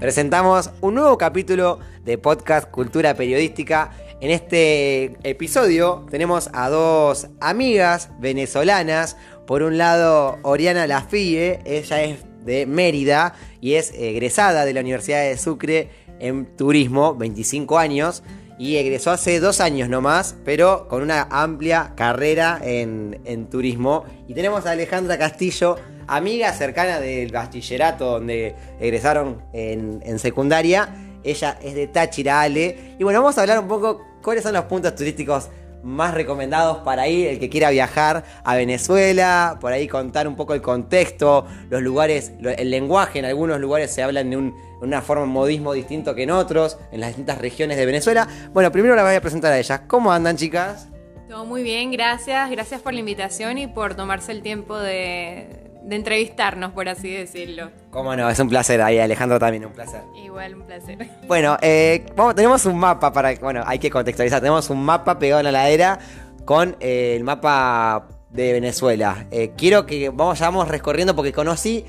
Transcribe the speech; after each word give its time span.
presentamos 0.00 0.70
un 0.80 0.94
nuevo 0.94 1.18
capítulo 1.18 1.78
de 2.04 2.16
podcast 2.16 2.70
Cultura 2.70 3.14
Periodística. 3.14 3.92
En 4.22 4.30
este 4.30 5.16
episodio 5.28 6.06
tenemos 6.10 6.48
a 6.54 6.70
dos 6.70 7.28
amigas 7.38 8.08
venezolanas. 8.18 9.18
Por 9.46 9.62
un 9.62 9.76
lado, 9.76 10.38
Oriana 10.42 10.86
Lafie, 10.86 11.60
ella 11.66 12.02
es 12.02 12.20
de 12.46 12.64
Mérida 12.64 13.34
y 13.60 13.74
es 13.74 13.92
egresada 13.92 14.64
de 14.64 14.72
la 14.72 14.80
Universidad 14.80 15.20
de 15.20 15.36
Sucre 15.36 15.90
en 16.18 16.56
turismo, 16.56 17.14
25 17.14 17.78
años 17.78 18.22
y 18.60 18.76
egresó 18.76 19.10
hace 19.10 19.40
dos 19.40 19.58
años 19.62 19.88
nomás, 19.88 20.36
pero 20.44 20.86
con 20.86 21.02
una 21.02 21.26
amplia 21.30 21.94
carrera 21.96 22.60
en, 22.62 23.48
turismo. 23.50 24.04
Y 24.28 24.34
tenemos 24.34 24.66
a 24.66 24.72
Alejandra 24.72 25.16
Castillo, 25.16 25.76
amiga 26.10 26.52
cercana 26.52 27.00
del 27.00 27.30
bachillerato 27.30 28.04
donde 28.06 28.54
egresaron 28.80 29.42
en, 29.52 30.18
secundaria. 30.18 30.88
Ella 31.22 31.58
es 31.62 31.74
de 31.74 31.86
Táchira 31.86 32.40
Ale. 32.40 32.96
Y 32.98 33.04
bueno, 33.04 33.20
vamos 33.20 33.38
a 33.38 33.42
hablar 33.42 33.58
un 33.58 33.68
poco 33.68 34.04
cuáles 34.22 34.42
son 34.42 34.54
los 34.54 34.64
puntos 34.64 34.94
turísticos 34.94 35.50
más 35.82 36.12
recomendados 36.12 36.78
para 36.78 37.08
ir, 37.08 37.28
el 37.28 37.38
que 37.38 37.48
quiera 37.48 37.70
viajar 37.70 38.24
a 38.44 38.54
Venezuela, 38.54 39.56
por 39.62 39.72
ahí 39.72 39.88
contar 39.88 40.28
un 40.28 40.36
poco 40.36 40.52
el 40.52 40.60
contexto, 40.60 41.46
los 41.70 41.80
lugares, 41.80 42.32
el 42.42 42.70
lenguaje, 42.70 43.18
en 43.18 43.24
algunos 43.24 43.58
lugares 43.60 43.90
se 43.90 44.02
hablan 44.02 44.28
de 44.28 44.52
una 44.82 45.00
forma, 45.00 45.24
un 45.24 45.30
modismo 45.30 45.72
distinto 45.72 46.14
que 46.14 46.24
en 46.24 46.32
otros, 46.32 46.76
en 46.92 47.00
las 47.00 47.10
distintas 47.10 47.38
regiones 47.38 47.78
de 47.78 47.86
Venezuela. 47.86 48.28
Bueno, 48.52 48.70
primero 48.70 48.94
la 48.94 49.04
voy 49.04 49.14
a 49.14 49.22
presentar 49.22 49.52
a 49.52 49.58
ellas. 49.58 49.80
¿Cómo 49.86 50.12
andan, 50.12 50.36
chicas? 50.36 50.88
Todo 51.30 51.46
muy 51.46 51.62
bien, 51.62 51.92
gracias. 51.92 52.50
Gracias 52.50 52.82
por 52.82 52.92
la 52.92 53.00
invitación 53.00 53.56
y 53.56 53.66
por 53.66 53.94
tomarse 53.94 54.32
el 54.32 54.42
tiempo 54.42 54.76
de, 54.78 55.69
de 55.82 55.96
entrevistarnos, 55.96 56.72
por 56.72 56.88
así 56.88 57.10
decirlo. 57.10 57.70
Cómo 57.90 58.14
no, 58.16 58.28
es 58.28 58.38
un 58.38 58.48
placer. 58.48 58.80
Ahí 58.82 58.98
Alejandro 58.98 59.38
también, 59.38 59.64
un 59.64 59.72
placer. 59.72 60.02
Igual, 60.24 60.54
un 60.54 60.62
placer. 60.62 60.98
Bueno, 61.26 61.56
eh, 61.62 62.06
tenemos 62.34 62.66
un 62.66 62.78
mapa 62.78 63.12
para. 63.12 63.34
Bueno, 63.36 63.62
hay 63.66 63.78
que 63.78 63.90
contextualizar. 63.90 64.40
Tenemos 64.40 64.70
un 64.70 64.82
mapa 64.84 65.18
pegado 65.18 65.40
en 65.40 65.44
la 65.44 65.52
ladera 65.52 65.98
con 66.44 66.76
eh, 66.80 67.14
el 67.16 67.24
mapa 67.24 68.08
de 68.30 68.52
Venezuela. 68.52 69.26
Eh, 69.30 69.52
quiero 69.56 69.86
que 69.86 70.10
vamos, 70.10 70.40
vamos 70.40 70.68
recorriendo 70.68 71.14
porque 71.16 71.32
conocí. 71.32 71.84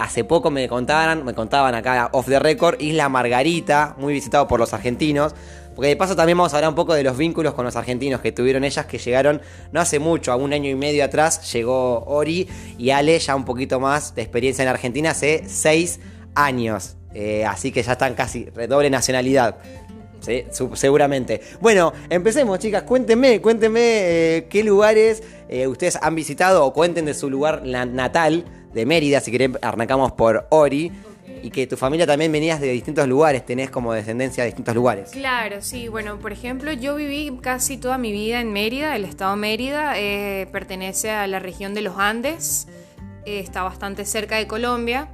Hace 0.00 0.24
poco 0.24 0.50
me 0.50 0.68
contaban, 0.68 1.24
me 1.24 1.34
contaban 1.34 1.74
acá 1.74 2.08
off 2.12 2.26
the 2.26 2.38
record, 2.38 2.80
Isla 2.80 3.08
Margarita, 3.08 3.96
muy 3.98 4.12
visitado 4.12 4.46
por 4.46 4.60
los 4.60 4.72
argentinos. 4.72 5.34
Porque 5.76 5.88
de 5.88 5.96
paso 5.96 6.16
también 6.16 6.38
vamos 6.38 6.54
a 6.54 6.56
hablar 6.56 6.70
un 6.70 6.74
poco 6.74 6.94
de 6.94 7.02
los 7.02 7.18
vínculos 7.18 7.52
con 7.52 7.66
los 7.66 7.76
argentinos 7.76 8.22
que 8.22 8.32
tuvieron 8.32 8.64
ellas, 8.64 8.86
que 8.86 8.96
llegaron 8.96 9.42
no 9.72 9.80
hace 9.80 9.98
mucho, 9.98 10.32
a 10.32 10.36
un 10.36 10.54
año 10.54 10.70
y 10.70 10.74
medio 10.74 11.04
atrás, 11.04 11.52
llegó 11.52 12.02
Ori 12.06 12.48
y 12.78 12.90
Ale 12.90 13.18
ya 13.18 13.36
un 13.36 13.44
poquito 13.44 13.78
más 13.78 14.14
de 14.14 14.22
experiencia 14.22 14.62
en 14.62 14.68
Argentina 14.68 15.10
hace 15.10 15.44
seis 15.46 16.00
años. 16.34 16.96
Eh, 17.12 17.44
así 17.44 17.72
que 17.72 17.82
ya 17.82 17.92
están 17.92 18.14
casi 18.14 18.46
redoble 18.46 18.88
nacionalidad. 18.88 19.56
Seguramente. 20.72 21.42
Bueno, 21.60 21.92
empecemos, 22.08 22.58
chicas. 22.58 22.82
Cuéntenme, 22.82 23.40
cuéntenme 23.42 23.80
eh, 23.82 24.46
qué 24.48 24.64
lugares 24.64 25.22
eh, 25.48 25.66
ustedes 25.66 25.98
han 26.00 26.14
visitado 26.14 26.64
o 26.64 26.72
cuenten 26.72 27.04
de 27.04 27.14
su 27.14 27.28
lugar 27.30 27.62
natal 27.64 28.44
de 28.72 28.86
Mérida. 28.86 29.20
Si 29.20 29.30
quieren, 29.30 29.58
arrancamos 29.62 30.12
por 30.12 30.46
Ori 30.50 30.92
y 31.42 31.50
que 31.50 31.66
tu 31.66 31.76
familia 31.76 32.06
también 32.06 32.32
venías 32.32 32.60
de 32.60 32.72
distintos 32.72 33.06
lugares, 33.06 33.44
tenés 33.44 33.70
como 33.70 33.92
descendencia 33.92 34.42
de 34.42 34.48
distintos 34.48 34.74
lugares. 34.74 35.10
Claro, 35.10 35.62
sí. 35.62 35.88
Bueno, 35.88 36.18
por 36.18 36.32
ejemplo, 36.32 36.72
yo 36.72 36.96
viví 36.96 37.38
casi 37.40 37.76
toda 37.76 37.98
mi 37.98 38.12
vida 38.12 38.40
en 38.40 38.52
Mérida, 38.52 38.96
el 38.96 39.04
estado 39.04 39.32
de 39.32 39.36
Mérida 39.40 39.92
eh, 39.96 40.48
pertenece 40.50 41.10
a 41.10 41.26
la 41.26 41.38
región 41.38 41.74
de 41.74 41.82
los 41.82 41.98
Andes, 41.98 42.68
eh, 43.24 43.40
está 43.40 43.62
bastante 43.62 44.04
cerca 44.04 44.36
de 44.36 44.46
Colombia. 44.46 45.08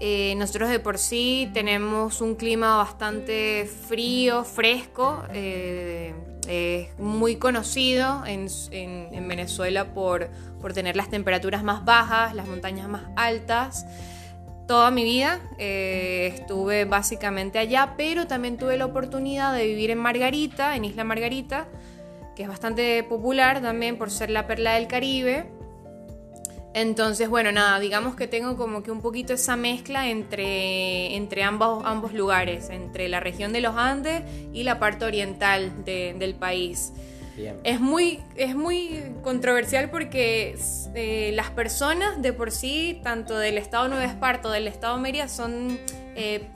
Eh, 0.00 0.34
nosotros 0.36 0.68
de 0.70 0.80
por 0.80 0.98
sí 0.98 1.48
tenemos 1.54 2.20
un 2.20 2.34
clima 2.34 2.76
bastante 2.76 3.68
frío, 3.88 4.44
fresco, 4.44 5.22
es 6.48 6.98
muy 6.98 7.36
conocido 7.36 8.24
en, 8.26 8.48
en 8.70 9.28
Venezuela 9.28 9.92
por, 9.94 10.28
por 10.60 10.72
tener 10.72 10.96
las 10.96 11.10
temperaturas 11.10 11.62
más 11.62 11.84
bajas, 11.84 12.34
las 12.34 12.46
montañas 12.46 12.88
más 12.88 13.02
altas 13.16 13.86
toda 14.66 14.90
mi 14.90 15.04
vida. 15.04 15.40
Eh, 15.58 16.32
estuve 16.34 16.84
básicamente 16.84 17.58
allá, 17.58 17.94
pero 17.96 18.26
también 18.26 18.56
tuve 18.56 18.76
la 18.76 18.86
oportunidad 18.86 19.54
de 19.54 19.66
vivir 19.66 19.90
en 19.90 19.98
Margarita, 19.98 20.76
en 20.76 20.84
Isla 20.84 21.04
Margarita, 21.04 21.66
que 22.34 22.42
es 22.44 22.48
bastante 22.48 23.02
popular 23.04 23.60
también 23.60 23.96
por 23.96 24.10
ser 24.10 24.30
la 24.30 24.46
perla 24.46 24.74
del 24.74 24.86
Caribe. 24.86 25.46
Entonces, 26.74 27.28
bueno, 27.28 27.52
nada, 27.52 27.78
digamos 27.78 28.16
que 28.16 28.26
tengo 28.26 28.56
como 28.56 28.82
que 28.82 28.90
un 28.90 29.00
poquito 29.00 29.32
esa 29.32 29.54
mezcla 29.56 30.08
entre, 30.08 31.14
entre 31.14 31.44
ambos, 31.44 31.84
ambos 31.86 32.12
lugares, 32.12 32.68
entre 32.68 33.08
la 33.08 33.20
región 33.20 33.52
de 33.52 33.60
los 33.60 33.76
Andes 33.76 34.22
y 34.52 34.64
la 34.64 34.80
parte 34.80 35.04
oriental 35.04 35.84
del 35.84 36.34
país. 36.34 36.92
Es 37.64 37.80
muy, 37.80 38.20
es 38.36 38.54
muy 38.54 39.02
controversial 39.22 39.90
porque 39.90 40.56
eh, 40.94 41.32
las 41.34 41.50
personas 41.50 42.22
de 42.22 42.32
por 42.32 42.52
sí, 42.52 43.00
tanto 43.02 43.36
del 43.38 43.58
estado 43.58 43.88
Nueva 43.88 44.04
Esparta 44.04 44.48
o 44.48 44.52
del 44.52 44.68
estado 44.68 44.98
Mérida, 44.98 45.28
son 45.28 45.78
eh, 46.14 46.46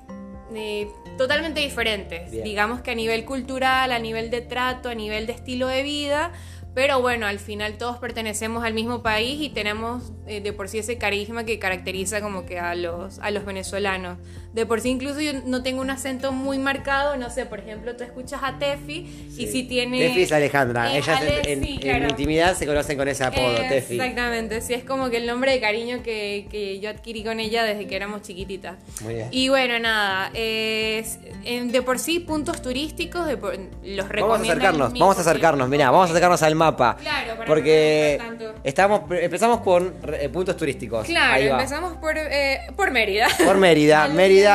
eh, 0.54 0.88
totalmente 1.16 1.60
diferentes. 1.60 2.30
Digamos 2.30 2.80
que 2.80 2.92
a 2.92 2.94
nivel 2.94 3.24
cultural, 3.24 3.92
a 3.92 3.98
nivel 3.98 4.30
de 4.30 4.40
trato, 4.40 4.88
a 4.88 4.94
nivel 4.94 5.26
de 5.26 5.32
estilo 5.32 5.66
de 5.66 5.82
vida, 5.82 6.32
pero 6.74 7.00
bueno, 7.00 7.26
al 7.26 7.38
final 7.38 7.76
todos 7.78 7.98
pertenecemos 7.98 8.64
al 8.64 8.74
mismo 8.74 9.02
país 9.02 9.40
y 9.40 9.48
tenemos 9.48 10.12
eh, 10.26 10.40
de 10.40 10.52
por 10.52 10.68
sí 10.68 10.78
ese 10.78 10.98
carisma 10.98 11.44
que 11.44 11.58
caracteriza 11.58 12.20
como 12.20 12.46
que 12.46 12.58
a 12.58 12.74
los, 12.74 13.18
a 13.18 13.30
los 13.30 13.44
venezolanos. 13.44 14.18
De 14.58 14.66
por 14.66 14.80
sí 14.80 14.88
incluso 14.88 15.20
yo 15.20 15.34
no 15.44 15.62
tengo 15.62 15.80
un 15.80 15.88
acento 15.88 16.32
muy 16.32 16.58
marcado, 16.58 17.16
no 17.16 17.30
sé, 17.30 17.46
por 17.46 17.60
ejemplo, 17.60 17.94
tú 17.94 18.02
escuchas 18.02 18.41
a 18.42 18.58
Tefi 18.58 19.06
y 19.38 19.46
si 19.46 19.62
tiene... 19.62 20.08
Tefi 20.08 20.22
es 20.22 20.32
Alejandra, 20.32 20.96
ellas 20.96 21.20
en, 21.44 21.64
intimidad 21.64 22.56
se 22.56 22.66
conocen 22.66 22.98
con 22.98 23.06
ese 23.06 23.22
apodo, 23.22 23.54
Tefi. 23.68 23.94
Exactamente, 23.94 24.60
sí, 24.60 24.74
es 24.74 24.82
como 24.82 25.10
que 25.10 25.18
el 25.18 25.28
nombre 25.28 25.52
de 25.52 25.60
cariño 25.60 26.02
que, 26.02 26.48
que, 26.50 26.80
yo 26.80 26.91
adquirí 26.91 27.22
con 27.22 27.38
ella 27.38 27.62
desde 27.62 27.86
que 27.86 27.94
éramos 27.94 28.22
chiquititas. 28.22 28.74
Muy 29.02 29.14
bien. 29.14 29.28
Y 29.30 29.48
bueno, 29.48 29.78
nada, 29.78 30.30
de 30.32 31.82
por 31.86 32.00
sí 32.00 32.18
puntos 32.18 32.60
turísticos, 32.60 33.26
de 33.26 33.34
los 33.36 34.08
recomiendo. 34.08 34.26
Vamos 34.26 34.41
a 34.41 34.42
acercarnos, 34.42 34.92
vamos 34.92 35.18
a 35.18 35.20
acercarnos, 35.20 35.68
mira, 35.68 35.91
vamos 35.92 36.08
a 36.08 36.10
acercarnos 36.10 36.42
al 36.42 36.56
mapa. 36.56 36.97
Claro, 37.00 37.36
para 37.36 37.47
porque 37.47 38.20
estamos, 38.64 39.02
empezamos 39.08 39.60
con 39.60 39.94
eh, 40.14 40.28
puntos 40.28 40.56
turísticos. 40.56 41.06
Claro, 41.06 41.44
empezamos 41.44 41.97
por, 41.98 42.18
eh, 42.18 42.62
por 42.74 42.91
Mérida. 42.91 43.28
Por 43.44 43.56
Mérida. 43.56 44.08
Mérida, 44.18 44.47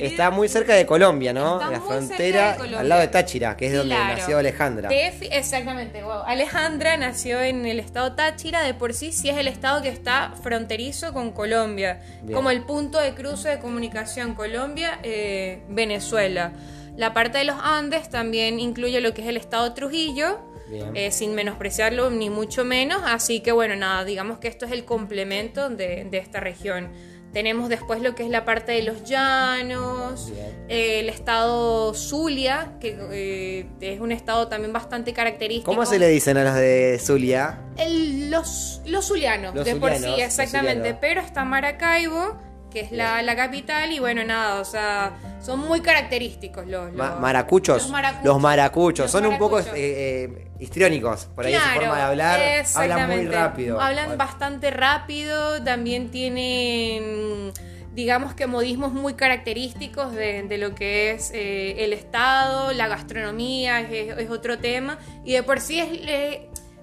está 0.00 0.30
muy 0.30 0.48
cerca 0.48 0.74
de 0.74 0.86
Colombia, 0.86 1.32
¿no? 1.32 1.58
la 1.70 1.80
frontera, 1.80 2.56
al 2.76 2.88
lado 2.88 3.00
de 3.00 3.08
Táchira, 3.08 3.56
que 3.56 3.66
es 3.66 3.74
donde 3.74 3.94
nació 3.94 4.38
Alejandra. 4.38 4.88
exactamente, 4.90 6.02
wow. 6.02 6.22
Alejandra 6.26 6.96
nació 6.96 7.40
en 7.42 7.66
el 7.66 7.80
estado 7.80 8.14
Táchira, 8.14 8.62
de 8.62 8.74
por 8.74 8.94
sí 8.94 9.10
sí 9.12 9.28
es 9.28 9.36
el 9.36 9.48
estado 9.48 9.82
que 9.82 9.88
está 9.88 10.34
fronterizo 10.42 11.12
con 11.12 11.32
Colombia, 11.32 12.00
como 12.32 12.50
el 12.50 12.62
punto 12.62 13.00
de 13.00 13.14
cruce 13.14 13.48
de 13.48 13.58
comunicación 13.58 14.34
Colombia-Venezuela. 14.34 16.52
Eh, 16.54 16.78
la 16.98 17.14
parte 17.14 17.38
de 17.38 17.44
los 17.44 17.56
Andes 17.62 18.10
también 18.10 18.58
incluye 18.58 19.00
lo 19.00 19.14
que 19.14 19.22
es 19.22 19.28
el 19.28 19.36
estado 19.36 19.72
Trujillo, 19.72 20.40
eh, 20.94 21.12
sin 21.12 21.34
menospreciarlo 21.34 22.10
ni 22.10 22.28
mucho 22.28 22.64
menos. 22.64 23.02
Así 23.04 23.40
que 23.40 23.52
bueno, 23.52 23.76
nada, 23.76 24.04
digamos 24.04 24.38
que 24.38 24.48
esto 24.48 24.66
es 24.66 24.72
el 24.72 24.84
complemento 24.84 25.70
de, 25.70 26.08
esta 26.12 26.40
región. 26.40 26.90
Tenemos 27.32 27.68
después 27.68 28.00
lo 28.00 28.14
que 28.14 28.24
es 28.24 28.30
la 28.30 28.44
parte 28.44 28.72
de 28.72 28.82
los 28.82 29.04
llanos, 29.04 30.32
eh, 30.68 31.00
el 31.00 31.08
estado 31.08 31.92
Zulia, 31.94 32.72
que 32.80 32.96
eh, 33.12 33.66
es 33.80 34.00
un 34.00 34.12
estado 34.12 34.48
también 34.48 34.72
bastante 34.72 35.12
característico. 35.12 35.70
¿Cómo 35.70 35.84
se 35.84 35.98
le 35.98 36.08
dicen 36.08 36.38
a 36.38 36.44
los 36.44 36.54
de 36.54 36.98
Zulia? 37.00 37.60
los, 38.30 38.80
los 38.86 39.06
zulianos, 39.06 39.54
de 39.54 39.76
por 39.76 39.94
sí, 39.94 40.20
exactamente. 40.20 40.94
Pero 40.94 41.20
está 41.20 41.44
Maracaibo, 41.44 42.38
que 42.70 42.80
es 42.80 42.92
la, 42.92 43.22
la, 43.22 43.36
capital, 43.36 43.92
y 43.92 43.98
bueno, 43.98 44.24
nada, 44.24 44.60
o 44.60 44.64
sea, 44.64 45.18
son 45.40 45.60
muy 45.60 45.80
característicos 45.80 46.66
los, 46.66 46.92
maracuchos. 46.92 47.90
Los 48.24 48.40
maracuchos. 48.40 49.10
son 49.10 49.26
un 49.26 49.38
poco 49.38 49.60
eh, 49.74 50.47
histriónicos, 50.58 51.26
por 51.26 51.46
ahí 51.46 51.54
su 51.54 51.60
forma 51.60 51.96
de 51.96 52.02
hablar. 52.02 52.40
Hablan 52.74 53.10
muy 53.10 53.26
rápido. 53.26 53.80
Hablan 53.80 54.18
bastante 54.18 54.70
rápido, 54.70 55.62
también 55.62 56.10
tienen 56.10 57.52
digamos 57.98 58.32
que 58.32 58.46
modismos 58.46 58.92
muy 58.92 59.14
característicos 59.14 60.14
de, 60.14 60.56
lo 60.56 60.76
que 60.76 61.10
es 61.10 61.32
eh, 61.34 61.84
el 61.84 61.92
Estado, 61.92 62.72
la 62.72 62.86
gastronomía, 62.86 63.80
es, 63.80 64.30
otro 64.30 64.58
tema, 64.58 64.98
y 65.24 65.32
de 65.32 65.42
por 65.42 65.60
sí 65.60 65.80
es, 65.80 65.90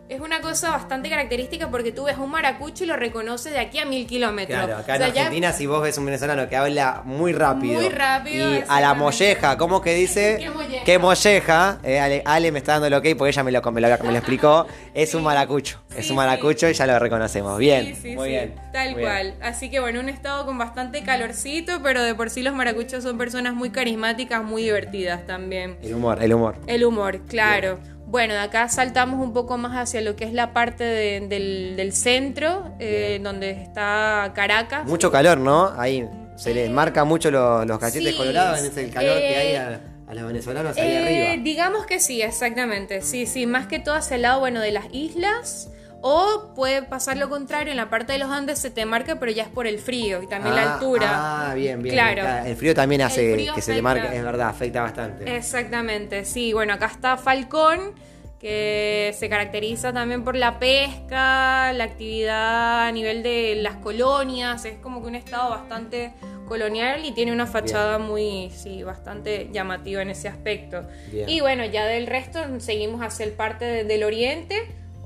Es 0.07 0.21
una 0.21 0.39
cosa 0.39 0.69
bastante 0.69 1.09
característica 1.09 1.71
porque 1.71 1.91
tú 1.91 2.03
ves 2.03 2.17
un 2.19 2.29
maracucho 2.29 2.83
y 2.83 2.87
lo 2.87 2.95
reconoces 2.95 3.51
de 3.51 3.59
aquí 3.59 3.79
a 3.79 3.85
mil 3.85 4.05
kilómetros. 4.05 4.55
Claro, 4.65 4.77
acá 4.77 4.93
O 4.93 4.95
en 4.97 5.01
sea, 5.01 5.07
ya- 5.09 5.21
Argentina, 5.21 5.51
si 5.51 5.65
vos 5.65 5.81
ves 5.81 5.97
un 5.97 6.05
venezolano 6.05 6.47
que 6.47 6.55
habla 6.55 7.01
muy 7.05 7.33
rápido. 7.33 7.81
Muy 7.81 7.89
rápido, 7.89 8.53
Y 8.53 8.63
a 8.67 8.81
la 8.81 8.93
molleja, 8.93 9.57
¿cómo 9.57 9.81
que 9.81 9.95
dice? 9.95 10.37
¿Qué 10.39 10.49
molleja? 10.51 10.83
¿Qué 10.83 10.99
molleja? 10.99 11.79
Eh, 11.83 11.99
Ale, 11.99 12.21
Ale 12.23 12.51
me 12.51 12.59
está 12.59 12.73
dando 12.73 12.85
el 12.85 12.93
ok 12.93 13.17
porque 13.17 13.29
ella 13.31 13.43
me 13.43 13.51
lo, 13.51 13.61
me 13.71 13.81
lo, 13.81 13.87
me 14.03 14.11
lo 14.11 14.17
explicó. 14.17 14.67
Es 14.93 15.13
un 15.15 15.23
maracucho. 15.23 15.81
es 15.97 16.09
un 16.11 16.15
maracucho 16.17 16.69
y 16.69 16.73
ya 16.73 16.85
lo 16.85 16.97
reconocemos. 16.99 17.57
Bien. 17.57 17.95
Sí, 17.95 17.95
sí, 17.95 18.15
muy 18.15 18.25
sí, 18.25 18.29
bien. 18.31 18.55
Tal 18.71 18.91
muy 18.91 18.99
bien. 19.01 19.09
cual. 19.09 19.33
Así 19.41 19.71
que 19.71 19.79
bueno, 19.79 19.99
un 20.01 20.07
estado 20.09 20.45
con 20.45 20.57
bastante 20.57 21.03
calorcito, 21.03 21.81
pero 21.81 22.03
de 22.03 22.13
por 22.13 22.29
sí 22.29 22.43
los 22.43 22.53
maracuchos 22.53 23.03
son 23.03 23.17
personas 23.17 23.55
muy 23.55 23.71
carismáticas, 23.71 24.43
muy 24.43 24.61
divertidas 24.63 25.25
también. 25.25 25.77
El 25.81 25.95
humor, 25.95 26.21
el 26.21 26.33
humor. 26.33 26.55
El 26.67 26.85
humor, 26.85 27.21
claro. 27.27 27.79
Bueno, 28.15 28.33
de 28.33 28.39
acá 28.39 28.69
saltamos 28.69 29.19
un 29.19 29.33
poco 29.33 29.57
más 29.57 29.73
hacia 29.75 29.99
lo 29.99 30.15
que 30.15 30.23
es 30.23 30.31
la 30.31 30.53
parte 30.53 30.85
de- 30.85 31.27
del, 31.27 31.75
del 31.75 31.91
centro, 31.91 32.73
eh, 32.79 33.19
donde 33.21 33.49
está 33.51 34.31
Caracas. 34.33 34.85
Mucho 34.87 35.11
calor, 35.11 35.37
¿no? 35.37 35.73
Ahí 35.77 36.07
se 36.37 36.53
le 36.53 36.69
marca 36.69 37.03
mucho 37.03 37.29
los, 37.29 37.67
los 37.67 37.77
cachetes 37.77 38.11
Sí, 38.13 38.17
colorados. 38.17 38.59
Es 38.61 38.77
el 38.77 38.89
calor 38.89 39.17
que 39.17 39.35
hay 39.35 39.47
eh, 39.51 39.57
a, 39.57 39.81
a 40.07 40.13
los 40.13 40.27
venezolanos 40.27 40.77
ahí 40.77 40.91
Eh, 40.91 41.27
arriba. 41.27 41.43
digamos 41.43 41.85
que 41.85 41.99
sí, 41.99 42.21
exactamente. 42.21 43.01
Sí, 43.01 43.25
sí, 43.25 43.45
más 43.47 43.67
que 43.67 43.79
todo 43.79 43.95
hacia 43.95 44.15
el 44.15 44.21
lado, 44.21 44.39
bueno, 44.39 44.61
de 44.61 44.71
las 44.71 44.85
islas. 44.93 45.67
O 46.01 46.53
puede 46.55 46.83
pasar 46.83 47.17
lo 47.17 47.29
contrario, 47.29 47.71
en 47.71 47.77
la 47.77 47.89
parte 47.89 48.13
de 48.13 48.19
los 48.19 48.29
Andes 48.29 48.59
se 48.59 48.69
te 48.69 48.85
marca, 48.85 49.19
pero 49.19 49.31
ya 49.31 49.43
es 49.43 49.49
por 49.49 49.65
el 49.65 49.79
frío 49.79 50.21
y 50.21 50.27
también 50.27 50.55
la 50.55 50.63
Ah, 50.63 50.73
altura. 50.75 51.09
Ah, 51.49 51.53
bien, 51.55 51.81
bien. 51.81 51.95
Claro. 51.95 52.47
El 52.47 52.55
frío 52.55 52.75
también 52.75 53.01
hace 53.01 53.33
frío 53.33 53.53
que 53.55 53.61
se 53.61 53.71
afecta. 53.71 53.83
marque, 53.83 54.15
es 54.17 54.23
verdad, 54.23 54.49
afecta 54.49 54.81
bastante. 54.83 55.35
Exactamente, 55.35 56.23
sí. 56.25 56.53
Bueno, 56.53 56.73
acá 56.73 56.85
está 56.87 57.17
Falcón, 57.17 57.93
que 58.39 59.15
se 59.17 59.29
caracteriza 59.29 59.91
también 59.93 60.23
por 60.23 60.35
la 60.35 60.59
pesca, 60.59 61.73
la 61.73 61.83
actividad 61.85 62.87
a 62.87 62.91
nivel 62.91 63.23
de 63.23 63.55
las 63.57 63.75
colonias. 63.77 64.63
Es 64.65 64.77
como 64.77 65.01
que 65.01 65.07
un 65.07 65.15
estado 65.15 65.49
bastante 65.49 66.13
colonial 66.47 67.03
y 67.03 67.13
tiene 67.13 67.31
una 67.33 67.47
fachada 67.47 67.97
muy, 67.97 68.51
sí, 68.51 68.83
bastante 68.83 69.49
llamativa 69.51 70.03
en 70.03 70.11
ese 70.11 70.27
aspecto. 70.27 70.83
Bien. 71.11 71.27
Y 71.27 71.39
bueno, 71.41 71.65
ya 71.65 71.85
del 71.85 72.05
resto 72.05 72.39
seguimos 72.59 73.01
hacia 73.01 73.25
el 73.25 73.31
parte 73.31 73.65
de- 73.65 73.83
del 73.83 74.03
oriente 74.03 74.55